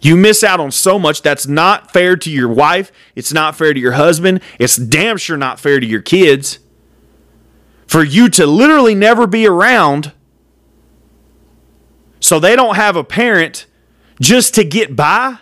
[0.00, 3.74] You miss out on so much that's not fair to your wife, it's not fair
[3.74, 6.58] to your husband, it's damn sure not fair to your kids.
[7.86, 10.12] For you to literally never be around
[12.20, 13.66] so they don't have a parent
[14.20, 15.38] just to get by,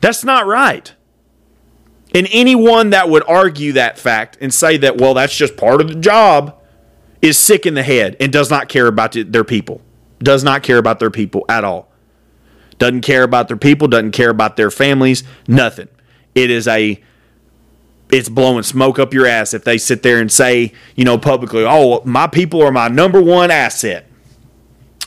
[0.00, 0.94] that's not right.
[2.14, 5.88] And anyone that would argue that fact and say that, well, that's just part of
[5.88, 6.62] the job,
[7.20, 9.82] is sick in the head and does not care about their people.
[10.20, 11.90] Does not care about their people at all.
[12.78, 15.88] Doesn't care about their people, doesn't care about their families, nothing.
[16.34, 17.00] It is a
[18.10, 21.64] it's blowing smoke up your ass if they sit there and say, you know, publicly,
[21.66, 24.06] "Oh, my people are my number one asset."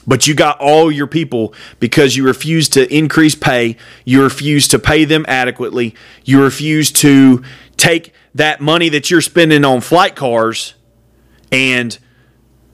[0.07, 4.79] But you got all your people because you refuse to increase pay, you refuse to
[4.79, 5.93] pay them adequately,
[6.25, 7.43] you refuse to
[7.77, 10.73] take that money that you're spending on flight cars
[11.51, 11.97] and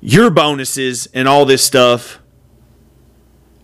[0.02, 2.20] your bonuses and all this stuff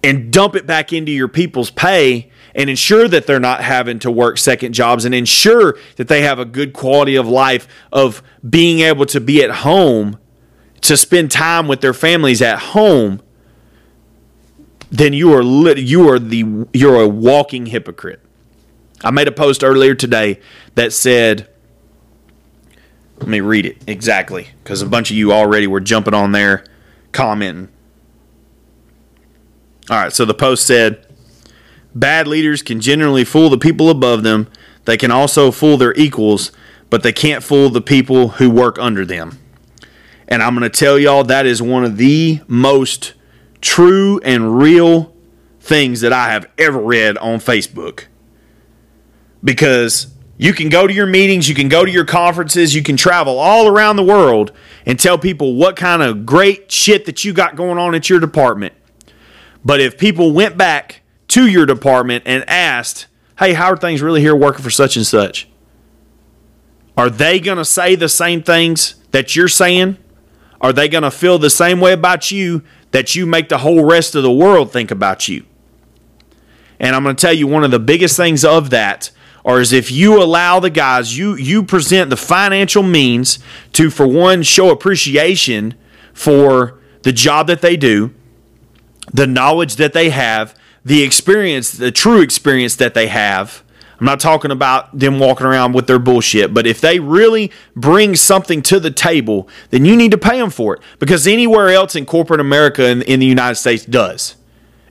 [0.03, 4.11] and dump it back into your people's pay and ensure that they're not having to
[4.11, 8.79] work second jobs and ensure that they have a good quality of life of being
[8.79, 10.17] able to be at home
[10.81, 13.21] to spend time with their families at home
[14.91, 18.19] then you are lit, you are the you're a walking hypocrite.
[19.03, 20.39] I made a post earlier today
[20.75, 21.47] that said
[23.17, 26.65] let me read it exactly because a bunch of you already were jumping on there
[27.13, 27.69] commenting.
[29.89, 31.05] All right, so the post said
[31.95, 34.47] bad leaders can generally fool the people above them.
[34.85, 36.51] They can also fool their equals,
[36.89, 39.39] but they can't fool the people who work under them.
[40.27, 43.13] And I'm going to tell y'all that is one of the most
[43.59, 45.13] true and real
[45.59, 48.05] things that I have ever read on Facebook.
[49.43, 50.07] Because
[50.37, 53.37] you can go to your meetings, you can go to your conferences, you can travel
[53.37, 54.51] all around the world
[54.85, 58.19] and tell people what kind of great shit that you got going on at your
[58.19, 58.73] department.
[59.63, 63.07] But if people went back to your department and asked,
[63.39, 65.47] hey, how are things really here working for such and such?
[66.97, 69.97] Are they going to say the same things that you're saying?
[70.59, 73.83] Are they going to feel the same way about you that you make the whole
[73.83, 75.45] rest of the world think about you?
[76.79, 79.11] And I'm going to tell you one of the biggest things of that
[79.43, 83.39] or is if you allow the guys you you present the financial means
[83.73, 85.73] to for one show appreciation
[86.13, 88.13] for the job that they do
[89.13, 93.63] the knowledge that they have the experience the true experience that they have.
[93.99, 98.15] I'm not talking about them walking around with their bullshit but if they really bring
[98.15, 101.95] something to the table then you need to pay them for it because anywhere else
[101.95, 104.37] in corporate america in, in the united states does.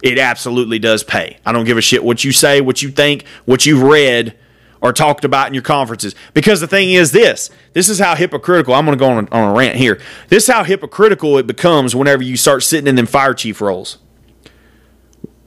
[0.02, 1.38] It absolutely does pay.
[1.44, 4.34] I don't give a shit what you say, what you think, what you've read
[4.83, 6.14] or talked about in your conferences.
[6.35, 9.31] Because the thing is this this is how hypocritical, I'm going to go on a,
[9.31, 10.01] on a rant here.
[10.28, 13.99] This is how hypocritical it becomes whenever you start sitting in them fire chief roles.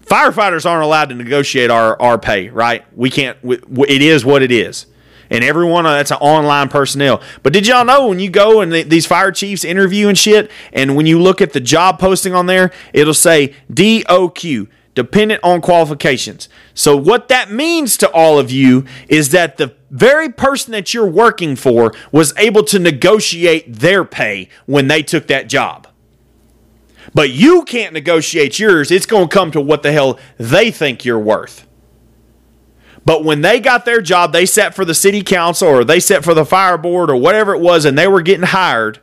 [0.06, 2.86] Firefighters aren't allowed to negotiate our, our pay, right?
[2.96, 4.86] We can't, it is what it is.
[5.30, 7.22] And everyone that's an online personnel.
[7.42, 10.52] But did y'all know when you go and th- these fire chiefs interview and shit,
[10.72, 15.62] and when you look at the job posting on there, it'll say DOQ, dependent on
[15.62, 16.50] qualifications.
[16.74, 21.08] So what that means to all of you is that the very person that you're
[21.08, 25.88] working for was able to negotiate their pay when they took that job.
[27.14, 28.92] But you can't negotiate yours.
[28.92, 31.68] It's going to come to what the hell they think you're worth.
[33.06, 36.24] But when they got their job, they sat for the city council or they sat
[36.24, 39.02] for the fire board or whatever it was, and they were getting hired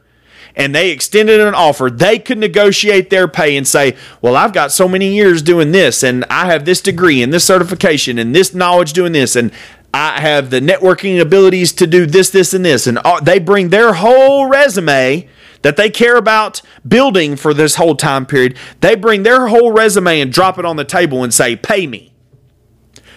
[0.60, 4.70] and they extended an offer, they could negotiate their pay and say, Well, I've got
[4.70, 8.52] so many years doing this, and I have this degree and this certification and this
[8.52, 9.52] knowledge doing this, and
[9.94, 12.86] I have the networking abilities to do this, this, and this.
[12.86, 15.26] And they bring their whole resume
[15.62, 18.54] that they care about building for this whole time period.
[18.82, 22.12] They bring their whole resume and drop it on the table and say, Pay me.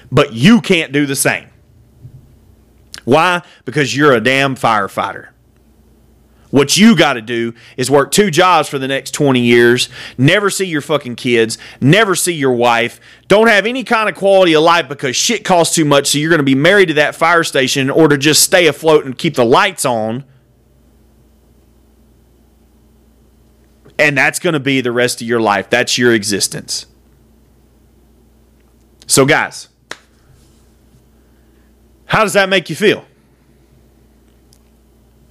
[0.09, 1.49] But you can't do the same.
[3.03, 3.41] Why?
[3.65, 5.32] Because you're a damn firefighter.
[6.53, 9.89] What you got to do is work two jobs for the next 20 years,
[10.19, 14.53] never see your fucking kids, never see your wife, don't have any kind of quality
[14.53, 17.15] of life because shit costs too much, so you're going to be married to that
[17.15, 20.25] fire station order to just stay afloat and keep the lights on.
[23.97, 25.71] And that's going to be the rest of your life.
[25.71, 26.85] That's your existence.
[29.07, 29.69] So, guys,
[32.05, 33.07] how does that make you feel?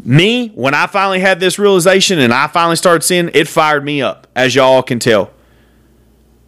[0.05, 4.03] Me, when I finally had this realization and I finally started seeing it, fired me
[4.03, 5.31] up, as y'all can tell.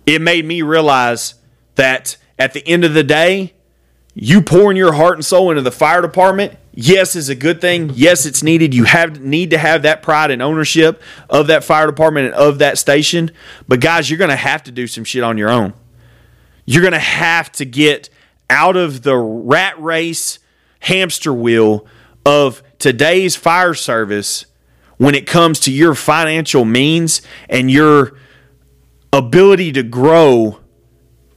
[0.07, 1.35] It made me realize
[1.77, 3.55] that at the end of the day,
[4.15, 7.91] you pouring your heart and soul into the fire department, yes, is a good thing.
[7.95, 8.75] Yes, it's needed.
[8.75, 12.59] You have need to have that pride and ownership of that fire department and of
[12.59, 13.31] that station.
[13.67, 15.75] But guys, you're gonna have to do some shit on your own.
[16.65, 18.09] You're gonna have to get
[18.51, 20.39] out of the rat race
[20.81, 21.87] hamster wheel
[22.25, 24.45] of today's fire service
[24.99, 28.13] when it comes to your financial means and your
[29.11, 30.59] ability to grow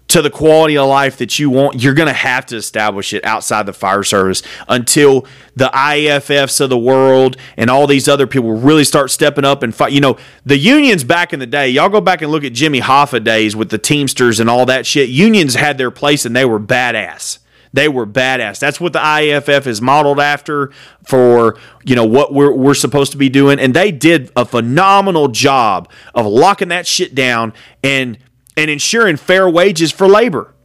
[0.10, 3.24] to the quality of life that you want, you're going to have to establish it
[3.24, 5.26] outside the fire service until
[5.56, 9.74] the IFFs of the world and all these other people really start stepping up and
[9.74, 9.94] fight.
[9.94, 12.82] You know, the unions back in the day, y'all go back and look at Jimmy
[12.82, 15.08] Hoffa days with the Teamsters and all that shit.
[15.08, 17.40] Unions had their place and they were badass.
[17.78, 18.58] They were badass.
[18.58, 20.72] That's what the IFF is modeled after
[21.04, 23.60] for, you know, what we're, we're supposed to be doing.
[23.60, 27.54] And they did a phenomenal job of locking that shit down
[27.84, 28.18] and
[28.58, 30.56] and ensuring fair wages for labor.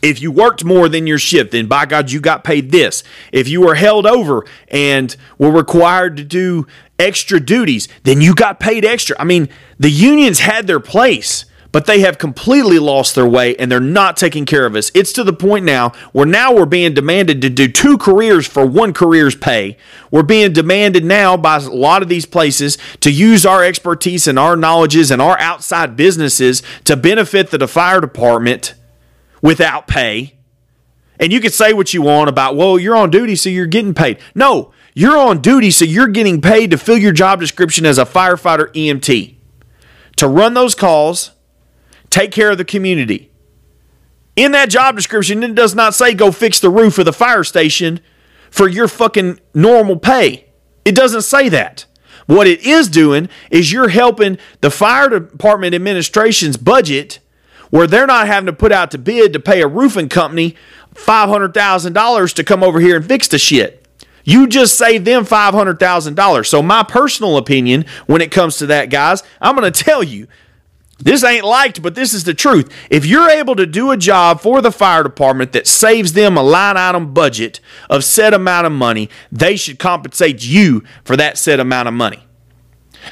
[0.00, 3.02] If you worked more than your shift, then by God, you got paid this.
[3.32, 6.68] If you were held over and were required to do
[7.00, 9.16] extra duties, then you got paid extra.
[9.18, 9.48] I mean,
[9.80, 14.16] the unions had their place but they have completely lost their way and they're not
[14.16, 14.90] taking care of us.
[14.94, 18.66] It's to the point now where now we're being demanded to do two careers for
[18.66, 19.78] one career's pay.
[20.10, 24.38] We're being demanded now by a lot of these places to use our expertise and
[24.38, 28.74] our knowledges and our outside businesses to benefit the fire department
[29.40, 30.34] without pay.
[31.18, 33.94] And you can say what you want about, well, you're on duty, so you're getting
[33.94, 34.18] paid.
[34.34, 38.04] No, you're on duty, so you're getting paid to fill your job description as a
[38.04, 39.36] firefighter EMT.
[40.16, 41.30] To run those calls,
[42.12, 43.30] take care of the community.
[44.36, 47.44] In that job description, it does not say go fix the roof of the fire
[47.44, 48.00] station
[48.50, 50.46] for your fucking normal pay.
[50.84, 51.86] It doesn't say that.
[52.26, 57.18] What it is doing is you're helping the fire department administration's budget
[57.70, 60.54] where they're not having to put out to bid to pay a roofing company
[60.94, 63.86] $500,000 to come over here and fix the shit.
[64.24, 66.46] You just saved them $500,000.
[66.46, 70.28] So, my personal opinion when it comes to that, guys, I'm going to tell you
[71.02, 72.72] this ain't liked, but this is the truth.
[72.90, 76.42] If you're able to do a job for the fire department that saves them a
[76.42, 81.60] line item budget of set amount of money, they should compensate you for that set
[81.60, 82.24] amount of money.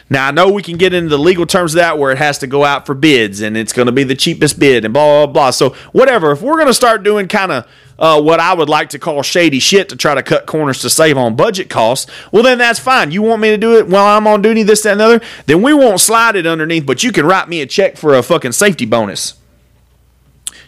[0.09, 2.39] Now, I know we can get into the legal terms of that where it has
[2.39, 5.27] to go out for bids and it's going to be the cheapest bid and blah,
[5.27, 5.51] blah, blah.
[5.51, 6.33] So, whatever.
[6.33, 7.69] If we're going to start doing kind of
[7.99, 10.91] uh, what I would like to call shady shit to try to cut corners to
[10.91, 13.11] save on budget costs, well, then that's fine.
[13.11, 15.21] You want me to do it while I'm on duty, this, that, and the other?
[15.47, 18.23] Then we won't slide it underneath, but you can write me a check for a
[18.23, 19.35] fucking safety bonus.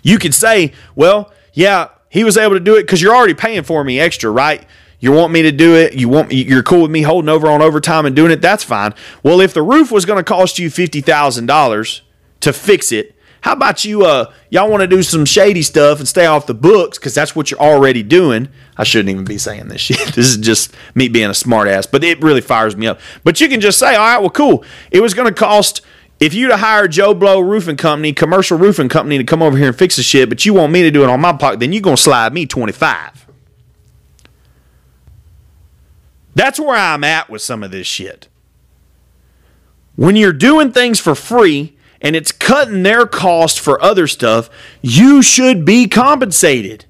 [0.03, 3.63] You could say, well, yeah, he was able to do it because you're already paying
[3.63, 4.67] for me extra, right?
[5.03, 5.95] You want me to do it?
[5.95, 8.41] You want you're cool with me holding over on overtime and doing it?
[8.41, 8.95] That's fine.
[9.25, 12.03] Well, if the roof was going to cost you fifty thousand dollars
[12.39, 14.05] to fix it, how about you?
[14.05, 17.35] Uh, y'all want to do some shady stuff and stay off the books because that's
[17.35, 18.49] what you're already doing.
[18.77, 20.15] I shouldn't even be saying this shit.
[20.15, 23.01] this is just me being a smartass, but it really fires me up.
[23.25, 24.65] But you can just say, all right, well, cool.
[24.93, 25.83] It was going to cost.
[26.21, 29.67] If you'd have hired Joe Blow Roofing Company, commercial roofing company, to come over here
[29.67, 31.73] and fix the shit, but you want me to do it on my pocket, then
[31.73, 33.32] you're going to slide me 25.
[36.35, 38.29] That's where I'm at with some of this shit.
[39.97, 44.49] When you're doing things for free and it's cutting their cost for other stuff,
[44.81, 46.87] you should be compensated.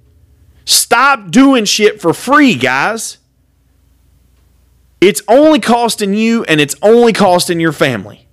[0.64, 3.18] Stop doing shit for free, guys.
[5.00, 8.28] It's only costing you and it's only costing your family.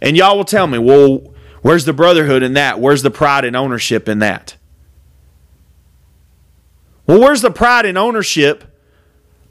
[0.00, 2.80] And y'all will tell me, well, where's the brotherhood in that?
[2.80, 4.56] Where's the pride and ownership in that?
[7.06, 8.64] Well, where's the pride and ownership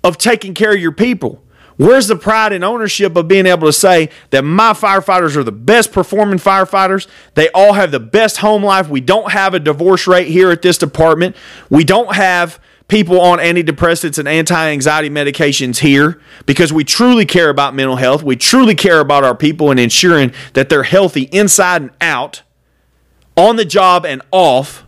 [0.06, 1.42] of taking care of your people?
[1.78, 5.52] Where's the pride and ownership of being able to say that my firefighters are the
[5.52, 7.08] best performing firefighters?
[7.34, 8.88] They all have the best home life.
[8.88, 11.36] We don't have a divorce rate here at this department.
[11.70, 17.50] We don't have people on antidepressants and anti anxiety medications here because we truly care
[17.50, 18.24] about mental health.
[18.24, 22.44] We truly care about our people and ensuring that they're healthy inside and out,
[23.36, 24.86] on the job and off.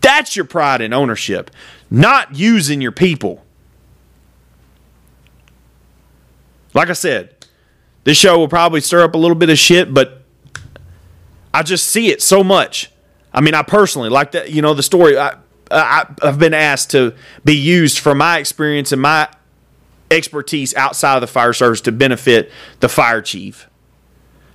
[0.00, 1.50] That's your pride and ownership,
[1.90, 3.44] not using your people.
[6.74, 7.34] Like I said,
[8.04, 10.22] this show will probably stir up a little bit of shit, but
[11.54, 12.90] I just see it so much.
[13.32, 14.50] I mean, I personally like that.
[14.50, 15.18] You know, the story.
[15.18, 15.36] I,
[15.70, 17.14] I I've been asked to
[17.44, 19.28] be used for my experience and my
[20.10, 22.50] expertise outside of the fire service to benefit
[22.80, 23.68] the fire chief.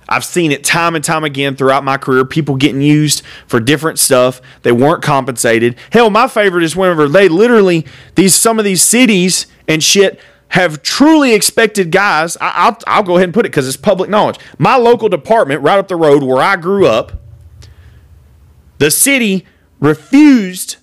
[0.08, 2.24] I've seen it time and time again throughout my career.
[2.24, 4.40] People getting used for different stuff.
[4.62, 5.76] They weren't compensated.
[5.92, 10.82] Hell, my favorite is whenever they literally these some of these cities and shit have
[10.82, 12.36] truly expected guys.
[12.40, 14.38] I, will I'll go ahead and put it because it's public knowledge.
[14.58, 17.12] My local department, right up the road where I grew up,
[18.78, 19.44] the city
[19.80, 20.76] refused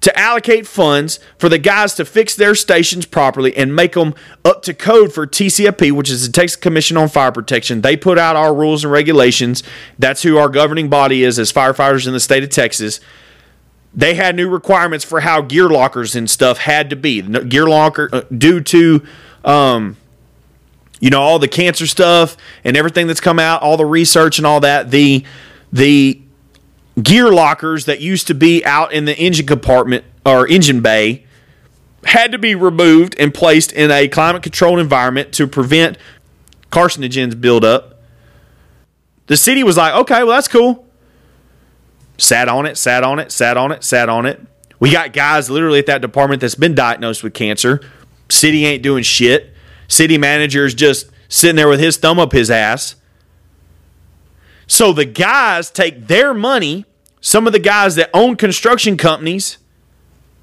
[0.00, 4.62] to allocate funds for the guys to fix their stations properly and make them up
[4.62, 7.80] to code for TCFP, which is the Texas Commission on Fire Protection.
[7.80, 9.62] They put out our rules and regulations.
[9.98, 13.00] That's who our governing body is as firefighters in the state of Texas
[13.96, 17.22] they had new requirements for how gear lockers and stuff had to be.
[17.22, 19.02] Gear locker uh, due to
[19.42, 19.96] um,
[21.00, 24.46] you know all the cancer stuff and everything that's come out, all the research and
[24.46, 24.90] all that.
[24.90, 25.24] The
[25.72, 26.20] the
[27.02, 31.24] gear lockers that used to be out in the engine compartment or engine bay
[32.04, 35.96] had to be removed and placed in a climate controlled environment to prevent
[36.70, 37.94] carcinogens buildup.
[39.26, 40.85] The city was like, okay, well that's cool
[42.18, 44.40] sat on it, sat on it, sat on it, sat on it.
[44.78, 47.80] We got guys literally at that department that's been diagnosed with cancer.
[48.28, 49.52] City ain't doing shit.
[49.88, 52.96] City manager is just sitting there with his thumb up his ass.
[54.66, 56.84] So the guys take their money,
[57.20, 59.58] some of the guys that own construction companies,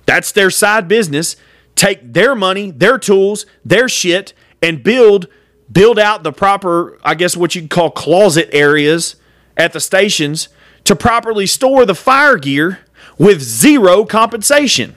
[0.06, 1.36] that's their side business,
[1.76, 5.28] take their money, their tools, their shit, and build
[5.72, 9.16] build out the proper, I guess what you'd call closet areas
[9.58, 10.50] at the stations
[10.86, 12.80] to properly store the fire gear
[13.18, 14.96] with zero compensation.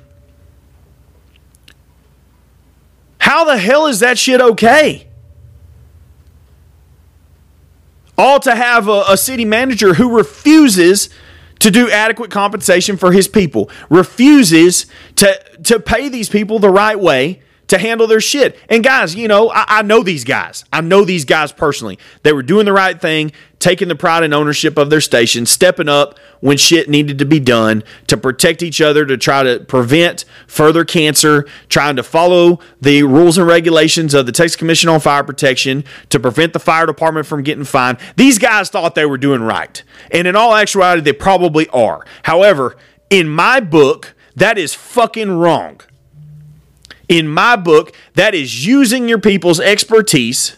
[3.18, 5.08] How the hell is that shit okay?
[8.18, 11.10] All to have a, a, city manager who refuses
[11.58, 16.98] to do adequate compensation for his people, refuses to, to pay these people the right
[16.98, 18.58] way to handle their shit.
[18.68, 20.64] And guys, you know, I, I, know these guys.
[20.72, 21.98] I know these guys personally.
[22.22, 25.88] They were doing the right thing, taking the pride and ownership of their station, stepping
[25.88, 30.24] up when shit needed to be done to protect each other, to try to prevent
[30.46, 35.24] further cancer, trying to follow the rules and regulations of the Texas Commission on Fire
[35.24, 37.98] Protection to prevent the fire department from getting fined.
[38.16, 39.82] These guys thought they were doing right.
[40.10, 42.04] And in all actuality, they probably are.
[42.24, 42.76] However,
[43.10, 45.80] in my book, that is fucking wrong
[47.08, 50.56] in my book, that is using your people's expertise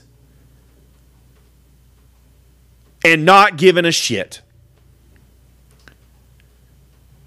[3.05, 4.41] and not giving a shit.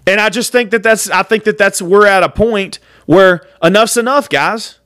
[0.06, 3.46] And I just think that that's I think that that's we're at a point where
[3.62, 4.78] enough's enough, guys.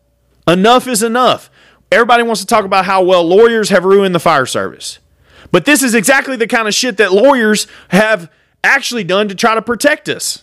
[0.46, 1.50] Enough is enough.
[1.90, 4.98] Everybody wants to talk about how well lawyers have ruined the fire service.
[5.50, 8.30] But this is exactly the kind of shit that lawyers have
[8.62, 10.42] actually done to try to protect us.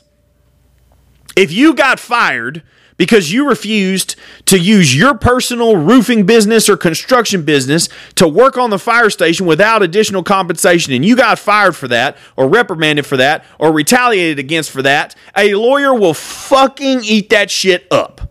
[1.35, 2.63] If you got fired
[2.97, 4.15] because you refused
[4.45, 9.45] to use your personal roofing business or construction business to work on the fire station
[9.45, 14.39] without additional compensation and you got fired for that or reprimanded for that or retaliated
[14.39, 18.21] against for that, a lawyer will fucking eat that shit up.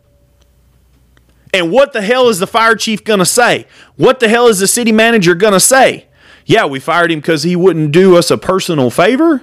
[1.54, 3.66] And what the hell is the fire chief going to say?
[3.96, 6.06] What the hell is the city manager going to say?
[6.46, 9.42] Yeah, we fired him because he wouldn't do us a personal favor?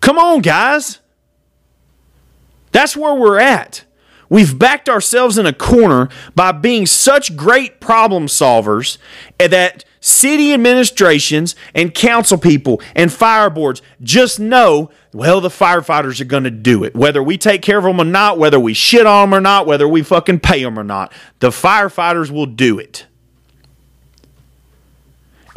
[0.00, 1.00] Come on, guys.
[2.72, 3.84] That's where we're at.
[4.30, 8.98] We've backed ourselves in a corner by being such great problem solvers
[9.38, 16.26] that city administrations and council people and fire boards just know, well, the firefighters are
[16.26, 16.94] going to do it.
[16.94, 19.66] Whether we take care of them or not, whether we shit on them or not,
[19.66, 23.06] whether we fucking pay them or not, the firefighters will do it.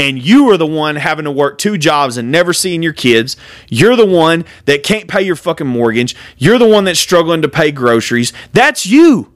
[0.02, 3.38] And you are the one having to work two jobs and never seeing your kids.
[3.70, 6.16] You're the one that can't pay your fucking mortgage.
[6.40, 8.34] You're the one that's struggling to pay groceries.
[8.52, 9.32] That's you.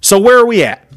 [0.00, 0.88] So, where are we at?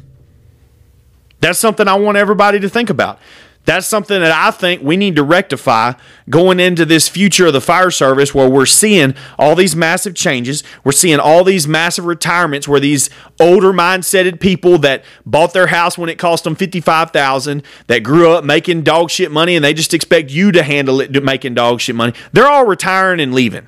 [1.40, 3.18] That's something I want everybody to think about.
[3.66, 5.94] That's something that I think we need to rectify
[6.30, 10.62] going into this future of the fire service where we're seeing all these massive changes.
[10.84, 13.10] We're seeing all these massive retirements where these
[13.40, 18.44] older mindseted people that bought their house when it cost them 55,000 that grew up
[18.44, 21.96] making dog shit money and they just expect you to handle it making dog shit
[21.96, 22.12] money.
[22.32, 23.66] They're all retiring and leaving.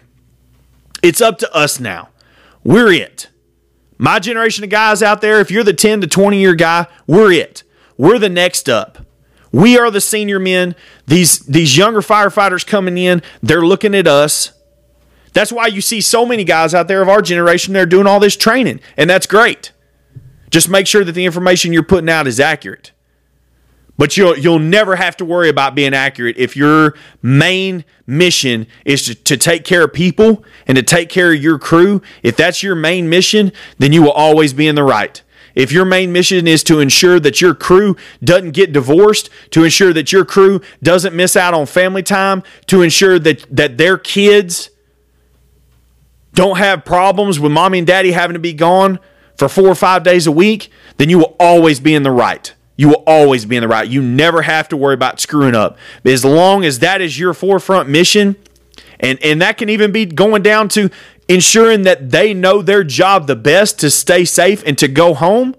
[1.02, 2.10] It's up to us now.
[2.62, 3.30] We're it.
[3.98, 7.32] My generation of guys out there, if you're the 10 to 20 year guy, we're
[7.32, 7.64] it.
[7.96, 9.07] We're the next up.
[9.58, 10.76] We are the senior men.
[11.08, 14.52] These these younger firefighters coming in, they're looking at us.
[15.32, 18.20] That's why you see so many guys out there of our generation they're doing all
[18.20, 19.72] this training, and that's great.
[20.50, 22.92] Just make sure that the information you're putting out is accurate.
[23.96, 29.06] But you'll you'll never have to worry about being accurate if your main mission is
[29.06, 32.00] to, to take care of people and to take care of your crew.
[32.22, 35.20] If that's your main mission, then you will always be in the right.
[35.58, 39.92] If your main mission is to ensure that your crew doesn't get divorced, to ensure
[39.92, 44.70] that your crew doesn't miss out on family time, to ensure that, that their kids
[46.32, 49.00] don't have problems with mommy and daddy having to be gone
[49.36, 52.54] for four or five days a week, then you will always be in the right.
[52.76, 53.88] You will always be in the right.
[53.88, 55.76] You never have to worry about screwing up.
[56.04, 58.36] As long as that is your forefront mission,
[59.00, 60.88] and, and that can even be going down to
[61.28, 65.54] ensuring that they know their job the best to stay safe and to go home.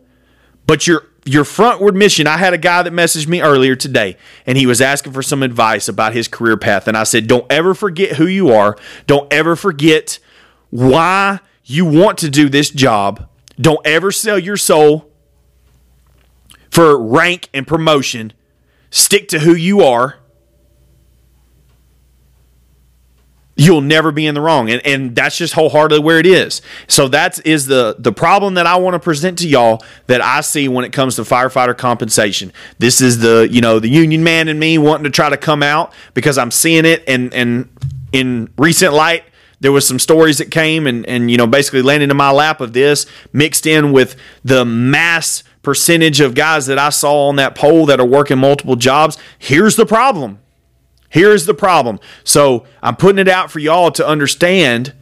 [0.65, 2.27] But your your frontward mission.
[2.27, 4.17] I had a guy that messaged me earlier today
[4.47, 6.87] and he was asking for some advice about his career path.
[6.87, 8.77] And I said, Don't ever forget who you are.
[9.05, 10.19] Don't ever forget
[10.69, 13.27] why you want to do this job.
[13.59, 15.11] Don't ever sell your soul
[16.71, 18.33] for rank and promotion.
[18.89, 20.18] Stick to who you are
[23.59, 24.69] you'll never be in the wrong.
[24.69, 26.61] And, and that's just wholeheartedly where it is.
[26.87, 30.41] So that is the the problem that i want to present to y'all that i
[30.41, 32.53] see when it comes to firefighter compensation.
[32.77, 35.61] This is the you know the union man in me wanting to try to come
[35.61, 37.69] out because i'm seeing it and and
[38.11, 39.23] in recent light
[39.59, 42.61] there was some stories that came and and you know basically landed in my lap
[42.61, 47.55] of this mixed in with the mass percentage of guys that i saw on that
[47.55, 49.17] poll that are working multiple jobs.
[49.37, 50.39] Here's the problem
[51.09, 51.99] Here's the problem.
[52.23, 54.93] So I'm putting it out for y'all to understand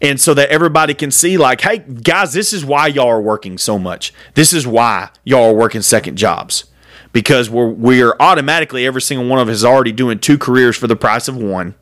[0.00, 3.58] and so that everybody can see like hey guys this is why y'all are working
[3.58, 4.12] so much.
[4.34, 6.64] This is why y'all are working second jobs.
[7.12, 10.86] Because we're we're automatically every single one of us is already doing two careers for
[10.86, 11.74] the price of one.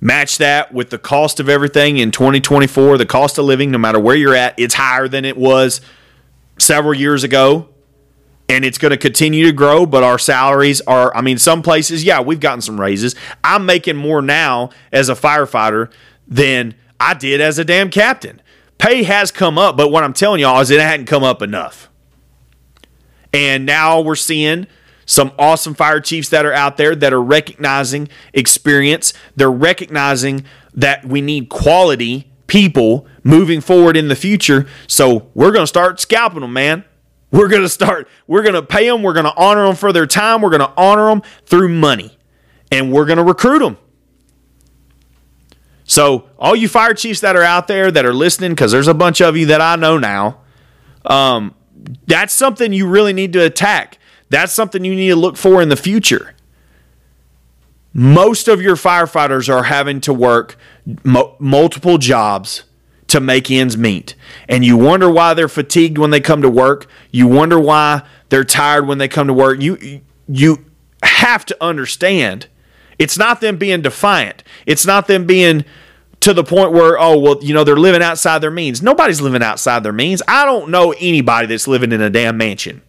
[0.00, 3.98] Match that with the cost of everything in 2024 the cost of living no matter
[3.98, 5.80] where you're at it's higher than it was
[6.58, 7.70] several years ago
[8.48, 12.04] and it's going to continue to grow but our salaries are i mean some places
[12.04, 13.14] yeah we've gotten some raises.
[13.42, 15.90] I'm making more now as a firefighter
[16.26, 18.40] than i did as a damn captain.
[18.78, 21.88] Pay has come up but what i'm telling y'all is it hadn't come up enough.
[23.32, 24.66] And now we're seeing
[25.04, 29.12] some awesome fire chiefs that are out there that are recognizing experience.
[29.36, 30.44] They're recognizing
[30.74, 34.66] that we need quality people moving forward in the future.
[34.86, 36.84] So we're going to start scalping them man
[37.30, 39.92] we're going to start, we're going to pay them, we're going to honor them for
[39.92, 42.16] their time, we're going to honor them through money,
[42.70, 43.78] and we're going to recruit them.
[45.84, 48.94] So, all you fire chiefs that are out there that are listening, because there's a
[48.94, 50.40] bunch of you that I know now,
[51.04, 51.54] um,
[52.06, 53.98] that's something you really need to attack.
[54.28, 56.34] That's something you need to look for in the future.
[57.92, 60.56] Most of your firefighters are having to work
[61.04, 62.64] mo- multiple jobs
[63.08, 64.14] to make ends meet.
[64.48, 66.88] And you wonder why they're fatigued when they come to work.
[67.10, 69.60] You wonder why they're tired when they come to work.
[69.60, 70.64] You you
[71.02, 72.48] have to understand
[72.98, 74.42] it's not them being defiant.
[74.66, 75.64] It's not them being
[76.20, 78.82] to the point where oh well you know they're living outside their means.
[78.82, 80.22] Nobody's living outside their means.
[80.26, 82.82] I don't know anybody that's living in a damn mansion.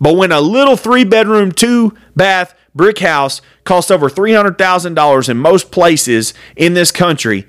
[0.00, 5.70] But when a little 3 bedroom, 2 bath brick house costs over $300,000 in most
[5.70, 7.46] places in this country,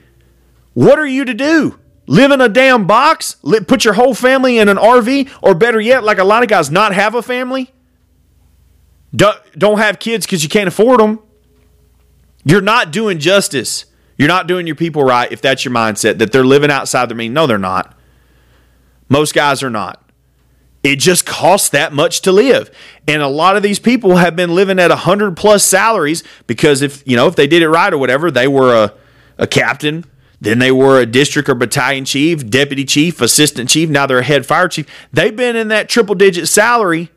[0.76, 1.80] what are you to do?
[2.06, 3.38] Live in a damn box?
[3.68, 5.32] Put your whole family in an RV?
[5.42, 7.74] Or better yet, like a lot of guys, not have a family?
[9.16, 11.20] Don't have kids because you can't afford them.
[12.44, 13.86] You're not doing justice.
[14.18, 17.18] You're not doing your people right if that's your mindset, that they're living outside their
[17.18, 17.34] means.
[17.34, 17.98] No, they're not.
[19.10, 20.02] Most guys are not.
[20.84, 22.70] It just costs that much to live.
[23.08, 27.02] And a lot of these people have been living at 100 plus salaries because if,
[27.08, 28.94] you know, if they did it right or whatever, they were a,
[29.40, 30.06] a captain,
[30.42, 34.24] then they were a district or battalion chief, deputy chief, assistant chief, now they're a
[34.24, 34.86] head fire chief.
[35.12, 37.10] They've been in that triple digit salary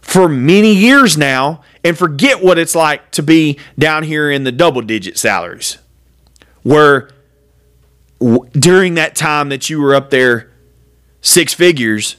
[0.00, 4.52] for many years now and forget what it's like to be down here in the
[4.52, 5.78] double digit salaries.
[6.62, 7.10] Where
[8.20, 10.50] w- during that time that you were up there
[11.20, 12.16] six figures,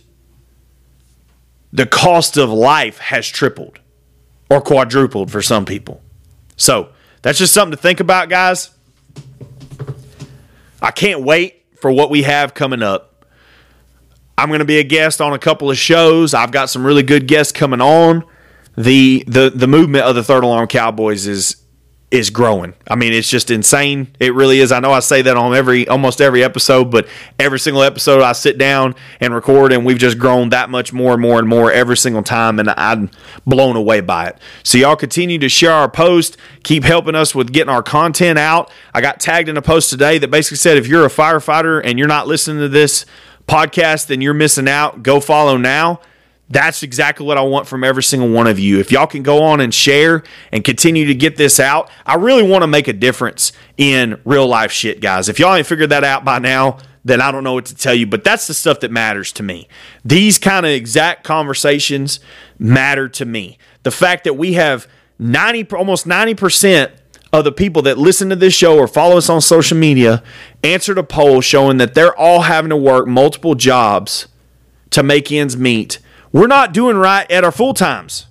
[1.71, 3.79] the cost of life has tripled
[4.49, 6.01] or quadrupled for some people.
[6.57, 6.89] So
[7.21, 8.71] that's just something to think about, guys.
[10.85, 13.25] I can't wait for what we have coming up.
[14.37, 16.35] I'm going to be a guest on a couple of shows.
[16.35, 18.23] I've got some really good guests coming on.
[18.77, 21.55] The the the movement of the Third Alarm Cowboys is
[22.15, 22.73] is growing.
[22.87, 24.07] I mean, it's just insane.
[24.19, 24.71] It really is.
[24.71, 27.07] I know I say that on every almost every episode, but
[27.39, 31.13] every single episode I sit down and record, and we've just grown that much more
[31.13, 33.11] and more and more every single time, and I'm
[33.45, 34.37] blown away by it.
[34.63, 38.71] So y'all continue to share our post, keep helping us with getting our content out.
[38.93, 41.99] I got tagged in a post today that basically said if you're a firefighter and
[41.99, 43.05] you're not listening to this
[43.47, 45.03] podcast, then you're missing out.
[45.03, 45.99] Go follow now.
[46.49, 48.79] That's exactly what I want from every single one of you.
[48.79, 52.47] If y'all can go on and share and continue to get this out, I really
[52.47, 55.27] want to make a difference in real life shit, guys.
[55.27, 57.93] If y'all ain't figured that out by now, then I don't know what to tell
[57.93, 59.67] you, but that's the stuff that matters to me.
[60.03, 62.19] These kind of exact conversations
[62.59, 63.57] matter to me.
[63.83, 66.91] The fact that we have 90 almost 90%
[67.31, 70.23] of the people that listen to this show or follow us on social media
[70.63, 74.27] answered a poll showing that they're all having to work multiple jobs
[74.91, 75.99] to make ends meet
[76.35, 78.27] we're not doing right at our full times.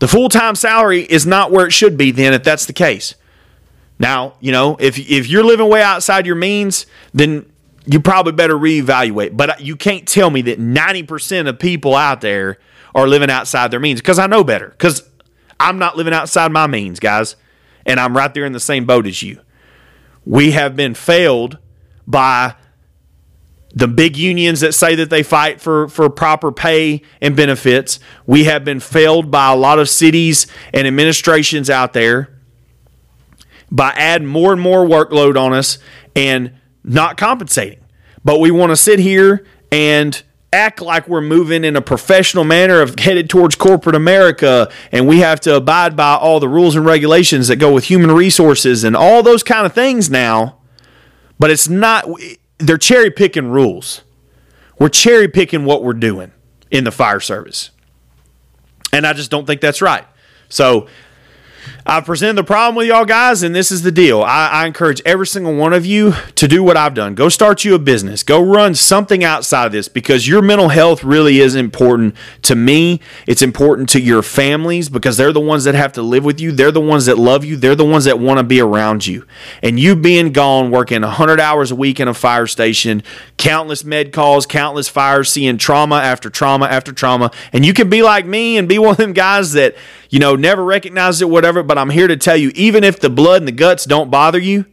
[0.00, 3.14] The full time salary is not where it should be, then, if that's the case.
[4.00, 7.48] Now, you know, if, if you're living way outside your means, then
[7.86, 9.36] you probably better reevaluate.
[9.36, 12.58] But you can't tell me that 90% of people out there
[12.96, 14.70] are living outside their means because I know better.
[14.70, 15.08] Because
[15.60, 17.36] I'm not living outside my means, guys.
[17.86, 19.38] And I'm right there in the same boat as you.
[20.26, 21.58] We have been failed
[22.08, 22.56] by
[23.74, 27.98] the big unions that say that they fight for, for proper pay and benefits.
[28.24, 32.30] We have been failed by a lot of cities and administrations out there
[33.70, 35.78] by adding more and more workload on us
[36.14, 36.52] and
[36.84, 37.80] not compensating.
[38.24, 40.22] But we want to sit here and
[40.52, 45.18] act like we're moving in a professional manner of headed towards corporate America and we
[45.18, 48.94] have to abide by all the rules and regulations that go with human resources and
[48.94, 50.58] all those kind of things now.
[51.40, 52.06] But it's not
[52.58, 54.02] they're cherry picking rules.
[54.78, 56.32] We're cherry picking what we're doing
[56.70, 57.70] in the fire service.
[58.92, 60.04] And I just don't think that's right.
[60.48, 60.88] So
[61.86, 64.22] I've presented the problem with y'all guys, and this is the deal.
[64.22, 67.14] I, I, encourage every single one of you to do what I've done.
[67.14, 68.22] Go start you a business.
[68.22, 73.00] Go run something outside of this because your mental health really is important to me.
[73.26, 76.52] It's important to your families because they're the ones that have to live with you.
[76.52, 77.56] They're the ones that love you.
[77.56, 79.26] They're the ones that want to be around you.
[79.62, 83.02] And you being gone, working 100 hours a week in a fire station,
[83.36, 87.30] countless med calls, countless fires, seeing trauma after trauma after trauma.
[87.52, 89.76] And you can be like me and be one of them guys that
[90.14, 91.64] you know, never recognized it, whatever.
[91.64, 94.38] But I'm here to tell you, even if the blood and the guts don't bother
[94.38, 94.64] you,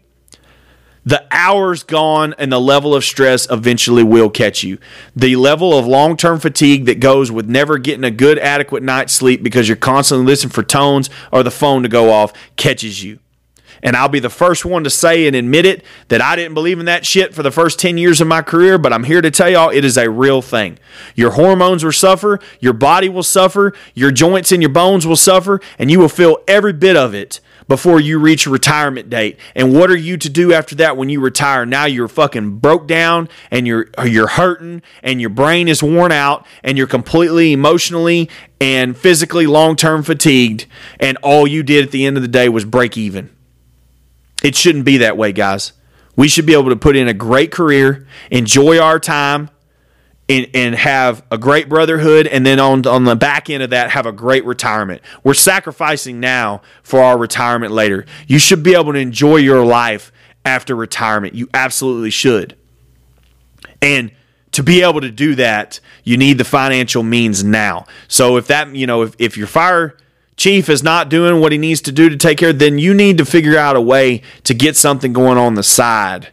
[1.03, 4.77] the hours gone and the level of stress eventually will catch you.
[5.15, 9.13] The level of long term fatigue that goes with never getting a good, adequate night's
[9.13, 13.17] sleep because you're constantly listening for tones or the phone to go off catches you.
[13.83, 16.79] And I'll be the first one to say and admit it that I didn't believe
[16.79, 19.31] in that shit for the first 10 years of my career, but I'm here to
[19.31, 20.77] tell y'all it is a real thing.
[21.15, 25.59] Your hormones will suffer, your body will suffer, your joints and your bones will suffer,
[25.79, 29.39] and you will feel every bit of it before you reach retirement date.
[29.55, 31.65] And what are you to do after that when you retire?
[31.65, 36.45] Now you're fucking broke down and you're you're hurting and your brain is worn out
[36.63, 38.29] and you're completely emotionally
[38.59, 40.65] and physically long-term fatigued
[40.99, 43.29] and all you did at the end of the day was break even.
[44.43, 45.73] It shouldn't be that way, guys.
[46.15, 49.49] We should be able to put in a great career, enjoy our time,
[50.27, 53.91] and, and have a great brotherhood, and then on, on the back end of that,
[53.91, 55.01] have a great retirement.
[55.23, 58.05] We're sacrificing now for our retirement later.
[58.27, 60.11] You should be able to enjoy your life
[60.45, 61.33] after retirement.
[61.35, 62.55] You absolutely should.
[63.81, 64.11] And
[64.51, 67.85] to be able to do that, you need the financial means now.
[68.07, 69.97] So if that, you know, if, if your fire
[70.41, 73.19] chief is not doing what he needs to do to take care, then you need
[73.19, 76.29] to figure out a way to get something going on the side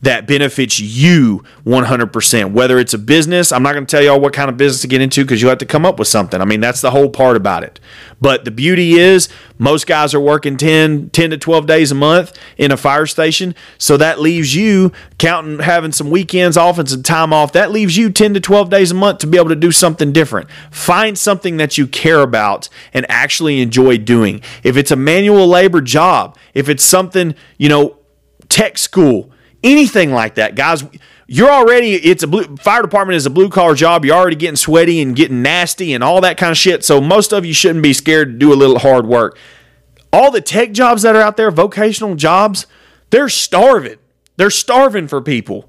[0.00, 2.52] that benefits you 100%.
[2.52, 4.88] Whether it's a business, I'm not going to tell y'all what kind of business to
[4.88, 6.40] get into because you have to come up with something.
[6.40, 7.80] I mean, that's the whole part about it.
[8.20, 12.36] But the beauty is, most guys are working 10, 10 to 12 days a month
[12.56, 13.56] in a fire station.
[13.76, 17.52] So that leaves you counting having some weekends off and some time off.
[17.52, 20.12] That leaves you 10 to 12 days a month to be able to do something
[20.12, 20.48] different.
[20.70, 24.42] Find something that you care about and actually enjoy doing.
[24.62, 27.98] If it's a manual labor job, if it's something, you know,
[28.48, 29.32] tech school,
[29.62, 30.84] anything like that, guys.
[31.26, 34.04] You're already it's a blue, fire department is a blue collar job.
[34.04, 36.84] You're already getting sweaty and getting nasty and all that kind of shit.
[36.84, 39.36] So most of you shouldn't be scared to do a little hard work.
[40.10, 42.66] All the tech jobs that are out there, vocational jobs,
[43.10, 43.98] they're starving.
[44.36, 45.68] They're starving for people.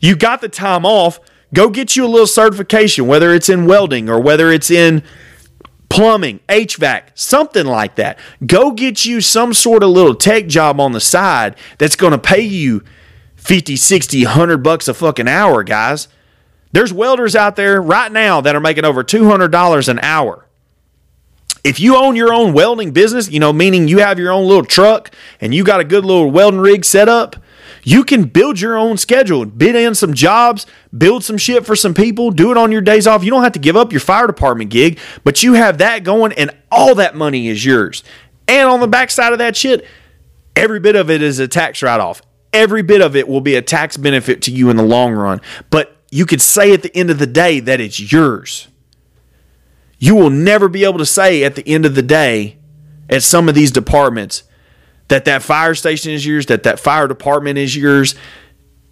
[0.00, 1.20] You got the time off.
[1.54, 5.02] Go get you a little certification, whether it's in welding or whether it's in
[5.88, 8.18] plumbing, HVAC, something like that.
[8.46, 12.18] Go get you some sort of little tech job on the side that's going to
[12.18, 12.84] pay you
[13.48, 16.08] 50, 60, 100 bucks a fucking hour, guys.
[16.72, 20.46] There's welders out there right now that are making over $200 an hour.
[21.64, 24.66] If you own your own welding business, you know, meaning you have your own little
[24.66, 25.10] truck
[25.40, 27.36] and you got a good little welding rig set up,
[27.82, 30.66] you can build your own schedule, bid in some jobs,
[30.96, 33.24] build some shit for some people, do it on your days off.
[33.24, 36.34] You don't have to give up your fire department gig, but you have that going
[36.34, 38.04] and all that money is yours.
[38.46, 39.86] And on the backside of that shit,
[40.54, 42.20] every bit of it is a tax write off.
[42.52, 45.40] Every bit of it will be a tax benefit to you in the long run.
[45.70, 48.68] But you could say at the end of the day that it's yours.
[49.98, 52.56] You will never be able to say at the end of the day
[53.10, 54.44] at some of these departments
[55.08, 58.14] that that fire station is yours, that that fire department is yours.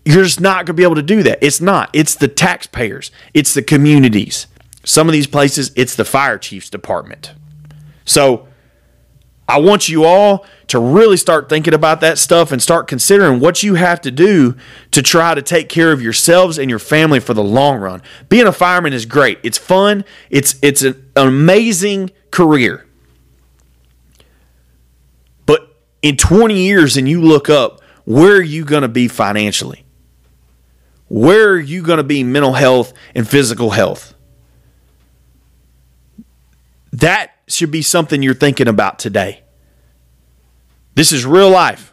[0.05, 1.39] You're just not going to be able to do that.
[1.43, 1.91] It's not.
[1.93, 4.47] It's the taxpayers, it's the communities.
[4.85, 7.35] Some of these places, it's the fire chief's department.
[8.05, 8.47] So
[9.49, 13.63] I want you all to really start thinking about that stuff and start considering what
[13.63, 14.57] you have to do
[14.91, 18.03] to try to take care of yourselves and your family for the long run.
[18.29, 19.39] Being a fireman is great.
[19.45, 20.05] It's fun.
[20.31, 22.87] It's it's an amazing career.
[25.47, 29.85] But in 20 years and you look up, where are you going to be financially?
[31.09, 34.15] Where are you going to be mental health and physical health?
[36.93, 39.43] That should be something you're thinking about today.
[40.95, 41.93] This is real life.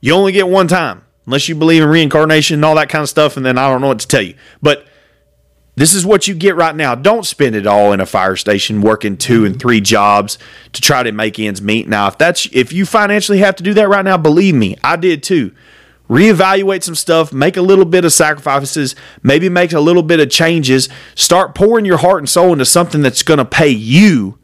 [0.00, 3.08] You only get one time, unless you believe in reincarnation and all that kind of
[3.08, 4.34] stuff, and then I don't know what to tell you.
[4.62, 4.86] But
[5.76, 6.94] this is what you get right now.
[6.94, 10.38] Don't spend it all in a fire station working two and three jobs
[10.72, 11.88] to try to make ends meet.
[11.88, 14.96] Now, if that's if you financially have to do that right now, believe me, I
[14.96, 15.52] did too.
[16.08, 20.30] Reevaluate some stuff, make a little bit of sacrifices, maybe make a little bit of
[20.30, 24.38] changes, start pouring your heart and soul into something that's going to pay you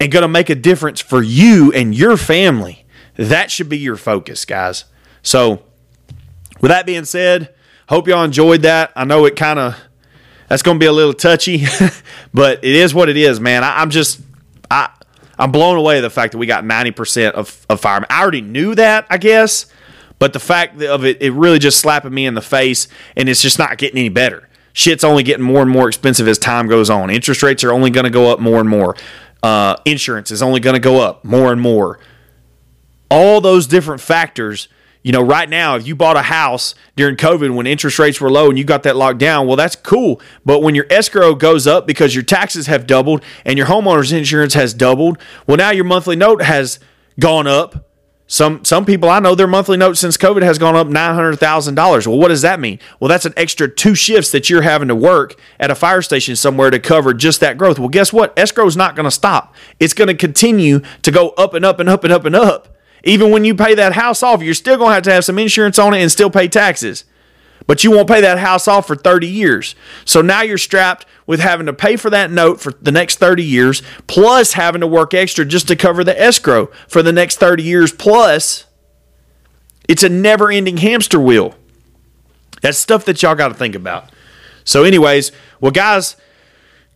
[0.00, 2.86] and going to make a difference for you and your family.
[3.16, 4.86] That should be your focus, guys.
[5.22, 5.62] So,
[6.60, 7.54] with that being said,
[7.88, 8.92] hope y'all enjoyed that.
[8.96, 9.76] I know it kind of
[10.48, 11.64] that's going to be a little touchy,
[12.34, 13.62] but it is what it is, man.
[13.62, 14.20] I, am just
[14.70, 14.90] I
[15.38, 18.08] I'm blown away the fact that we got 90% of, of firemen.
[18.10, 19.66] I already knew that, I guess,
[20.18, 23.40] but the fact of it, it really just slapping me in the face, and it's
[23.40, 24.48] just not getting any better.
[24.72, 27.10] Shit's only getting more and more expensive as time goes on.
[27.10, 28.96] Interest rates are only going to go up more and more.
[29.42, 31.98] Uh, insurance is only going to go up more and more.
[33.10, 34.68] All those different factors,
[35.02, 38.30] you know, right now, if you bought a house during COVID when interest rates were
[38.30, 40.20] low and you got that locked down, well, that's cool.
[40.44, 44.54] But when your escrow goes up because your taxes have doubled and your homeowner's insurance
[44.54, 46.78] has doubled, well, now your monthly note has
[47.18, 47.89] gone up
[48.30, 51.36] some some people I know their monthly note since COVID has gone up nine hundred
[51.40, 52.06] thousand dollars.
[52.06, 52.78] Well, what does that mean?
[53.00, 56.36] Well, that's an extra two shifts that you're having to work at a fire station
[56.36, 57.80] somewhere to cover just that growth.
[57.80, 58.32] Well, guess what?
[58.38, 59.52] Escrow is not going to stop.
[59.80, 62.76] It's going to continue to go up and up and up and up and up.
[63.02, 65.36] Even when you pay that house off, you're still going to have to have some
[65.36, 67.04] insurance on it and still pay taxes
[67.70, 69.76] but you won't pay that house off for 30 years.
[70.04, 73.44] So now you're strapped with having to pay for that note for the next 30
[73.44, 77.62] years, plus having to work extra just to cover the escrow for the next 30
[77.62, 77.92] years.
[77.92, 78.64] Plus,
[79.88, 81.54] it's a never ending hamster wheel.
[82.60, 84.10] That's stuff that y'all got to think about.
[84.64, 85.30] So, anyways,
[85.60, 86.16] well, guys,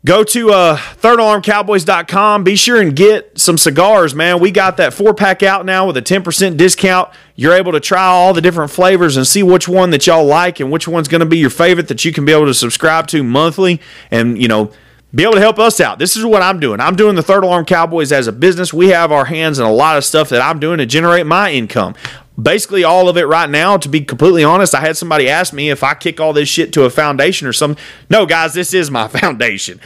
[0.05, 2.45] Go to uh, thirdalarmcowboys.com.
[2.45, 4.39] Be sure and get some cigars, man.
[4.39, 7.09] We got that four pack out now with a 10% discount.
[7.37, 10.61] You're able to try all the different flavors and see which one that y'all like
[10.61, 13.07] and which one's going to be your favorite that you can be able to subscribe
[13.09, 14.71] to monthly and, you know,
[15.15, 15.99] be able to help us out.
[15.99, 16.81] This is what I'm doing.
[16.81, 18.75] I'm doing the Third Alarm Cowboys as a business.
[18.75, 21.53] We have our hands in a lot of stuff that I'm doing to generate my
[21.53, 21.95] income
[22.41, 25.71] basically all of it right now to be completely honest i had somebody ask me
[25.71, 28.91] if i kick all this shit to a foundation or something no guys this is
[28.91, 29.79] my foundation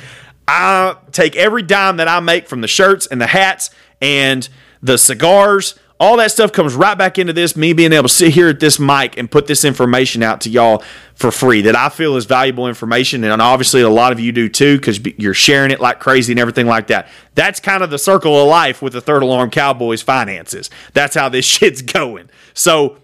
[0.46, 4.48] i take every dime that i make from the shirts and the hats and
[4.82, 8.32] the cigars all that stuff comes right back into this me being able to sit
[8.32, 10.82] here at this mic and put this information out to y'all
[11.14, 13.24] for free that I feel is valuable information.
[13.24, 16.38] And obviously, a lot of you do too because you're sharing it like crazy and
[16.38, 17.08] everything like that.
[17.34, 20.70] That's kind of the circle of life with the Third Alarm Cowboys finances.
[20.92, 22.30] That's how this shit's going.
[22.54, 22.98] So,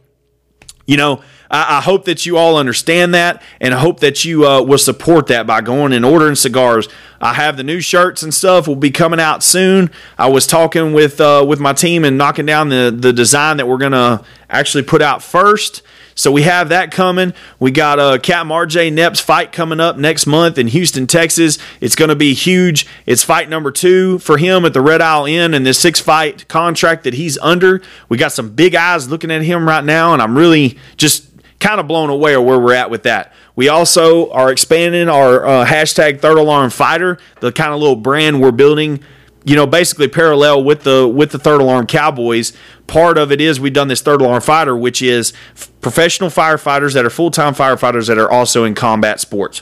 [0.87, 1.23] you know,
[1.55, 4.77] I, I, hope that you all understand that, and I hope that you uh, will
[4.77, 6.89] support that by going and ordering cigars.
[7.21, 9.93] I have the new shirts and stuff will be coming out soon.
[10.19, 13.69] I was talking with uh, with my team and knocking down the the design that
[13.69, 15.83] we're gonna actually put out first.
[16.17, 17.35] So we have that coming.
[17.59, 21.59] We got a uh, Captain RJ Knepp's fight coming up next month in Houston, Texas.
[21.81, 22.87] It's going to be huge.
[23.05, 26.47] It's fight number two for him at the Red Isle Inn and this six fight
[26.47, 27.83] contract that he's under.
[28.09, 31.81] We got some big eyes looking at him right now, and I'm really just kind
[31.81, 33.33] of blown away where we're at with that.
[33.57, 38.41] We also are expanding our uh, hashtag Third Alarm Fighter, the kind of little brand
[38.43, 39.01] we're building.
[39.47, 42.55] You know, basically parallel with the with the Third Alarm Cowboys.
[42.87, 46.95] Part of it is we've done this Third Alarm Fighter, which is f- professional firefighters
[46.95, 49.61] that are full time firefighters that are also in combat sports.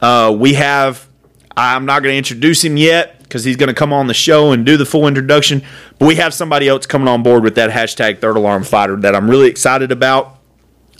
[0.00, 1.08] Uh, we have.
[1.56, 4.52] I'm not going to introduce him yet because he's going to come on the show
[4.52, 5.62] and do the full introduction.
[5.98, 9.16] But we have somebody else coming on board with that hashtag Third Alarm Fighter that
[9.16, 10.37] I'm really excited about.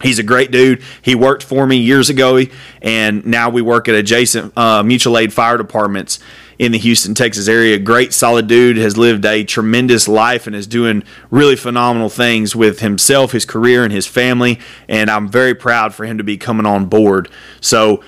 [0.02, 0.82] He's a great dude.
[1.02, 2.40] He worked for me years ago,
[2.80, 6.20] and now we work at adjacent uh, mutual aid fire departments
[6.58, 7.78] in the Houston, Texas area.
[7.78, 8.76] Great, solid dude.
[8.76, 13.82] Has lived a tremendous life and is doing really phenomenal things with himself, his career,
[13.82, 14.60] and his family.
[14.88, 17.28] And I'm very proud for him to be coming on board.
[17.60, 18.02] So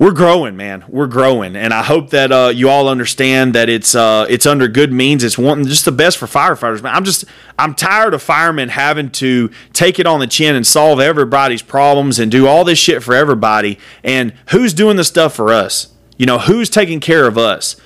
[0.00, 0.82] we're growing, man.
[0.88, 4.66] We're growing, and I hope that uh, you all understand that it's uh, it's under
[4.66, 5.22] good means.
[5.22, 6.94] It's wanting just the best for firefighters, man.
[6.94, 7.26] I'm just
[7.58, 12.18] I'm tired of firemen having to take it on the chin and solve everybody's problems
[12.18, 13.78] and do all this shit for everybody.
[14.02, 15.92] And who's doing the stuff for us?
[16.16, 17.76] You know, who's taking care of us?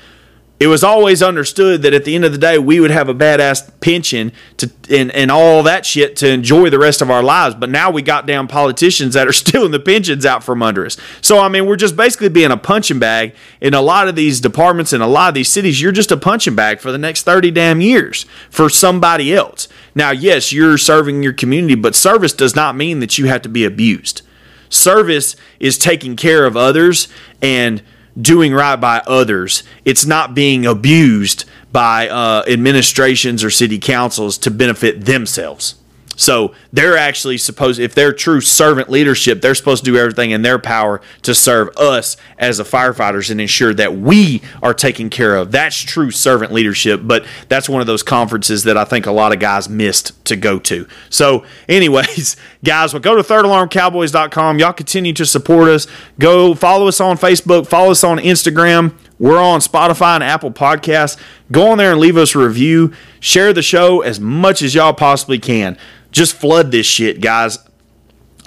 [0.60, 3.14] It was always understood that at the end of the day we would have a
[3.14, 7.56] badass pension to and, and all that shit to enjoy the rest of our lives.
[7.56, 10.96] But now we got down politicians that are stealing the pensions out from under us.
[11.20, 14.40] So i mean we're just basically being a punching bag in a lot of these
[14.40, 15.82] departments in a lot of these cities.
[15.82, 19.66] You're just a punching bag for the next 30 damn years for somebody else.
[19.94, 23.48] Now yes you're serving your community but service does not mean that you have to
[23.48, 24.22] be abused.
[24.70, 27.08] Service is taking care of others
[27.42, 27.82] and
[28.20, 29.62] doing right by others.
[29.84, 35.74] It's not being abused by uh, administrations or city councils to benefit themselves.
[36.16, 40.42] So they're actually supposed, if they're true servant leadership, they're supposed to do everything in
[40.42, 45.36] their power to serve us as the firefighters and ensure that we are taken care
[45.36, 45.50] of.
[45.52, 49.32] That's true servant leadership, but that's one of those conferences that I think a lot
[49.32, 50.86] of guys missed to go to.
[51.10, 54.58] So, anyways, guys, well, go to thirdalarmcowboys.com.
[54.58, 55.86] Y'all continue to support us.
[56.18, 58.94] Go follow us on Facebook, follow us on Instagram.
[59.24, 61.18] We're on Spotify and Apple Podcasts.
[61.50, 62.92] Go on there and leave us a review.
[63.20, 65.78] Share the show as much as y'all possibly can
[66.12, 67.58] just flood this shit, guys.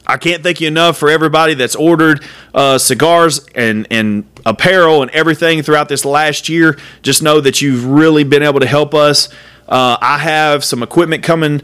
[0.06, 2.24] I can't thank you enough for everybody that's ordered
[2.54, 6.78] uh, cigars and, and apparel and everything throughout this last year.
[7.02, 9.30] Just know that you've really been able to help us.
[9.68, 11.64] Uh, I have some equipment coming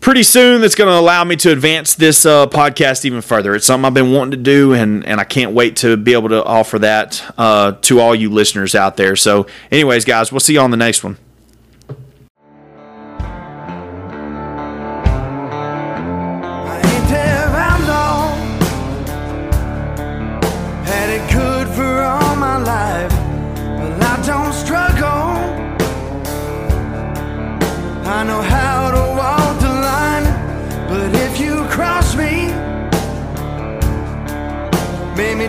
[0.00, 3.54] pretty soon that's going to allow me to advance this uh, podcast even further.
[3.54, 6.28] It's something I've been wanting to do, and, and I can't wait to be able
[6.30, 9.16] to offer that uh, to all you listeners out there.
[9.16, 11.18] So, anyways, guys, we'll see you on the next one.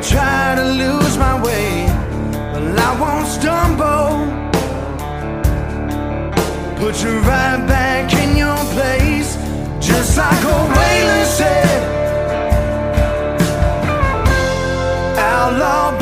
[0.10, 1.86] Try to lose my way,
[2.31, 4.10] but I won't stumble.
[6.80, 9.38] Put you right back in your place,
[9.80, 11.81] just like old Waylon said.
[15.18, 15.98] Outlaw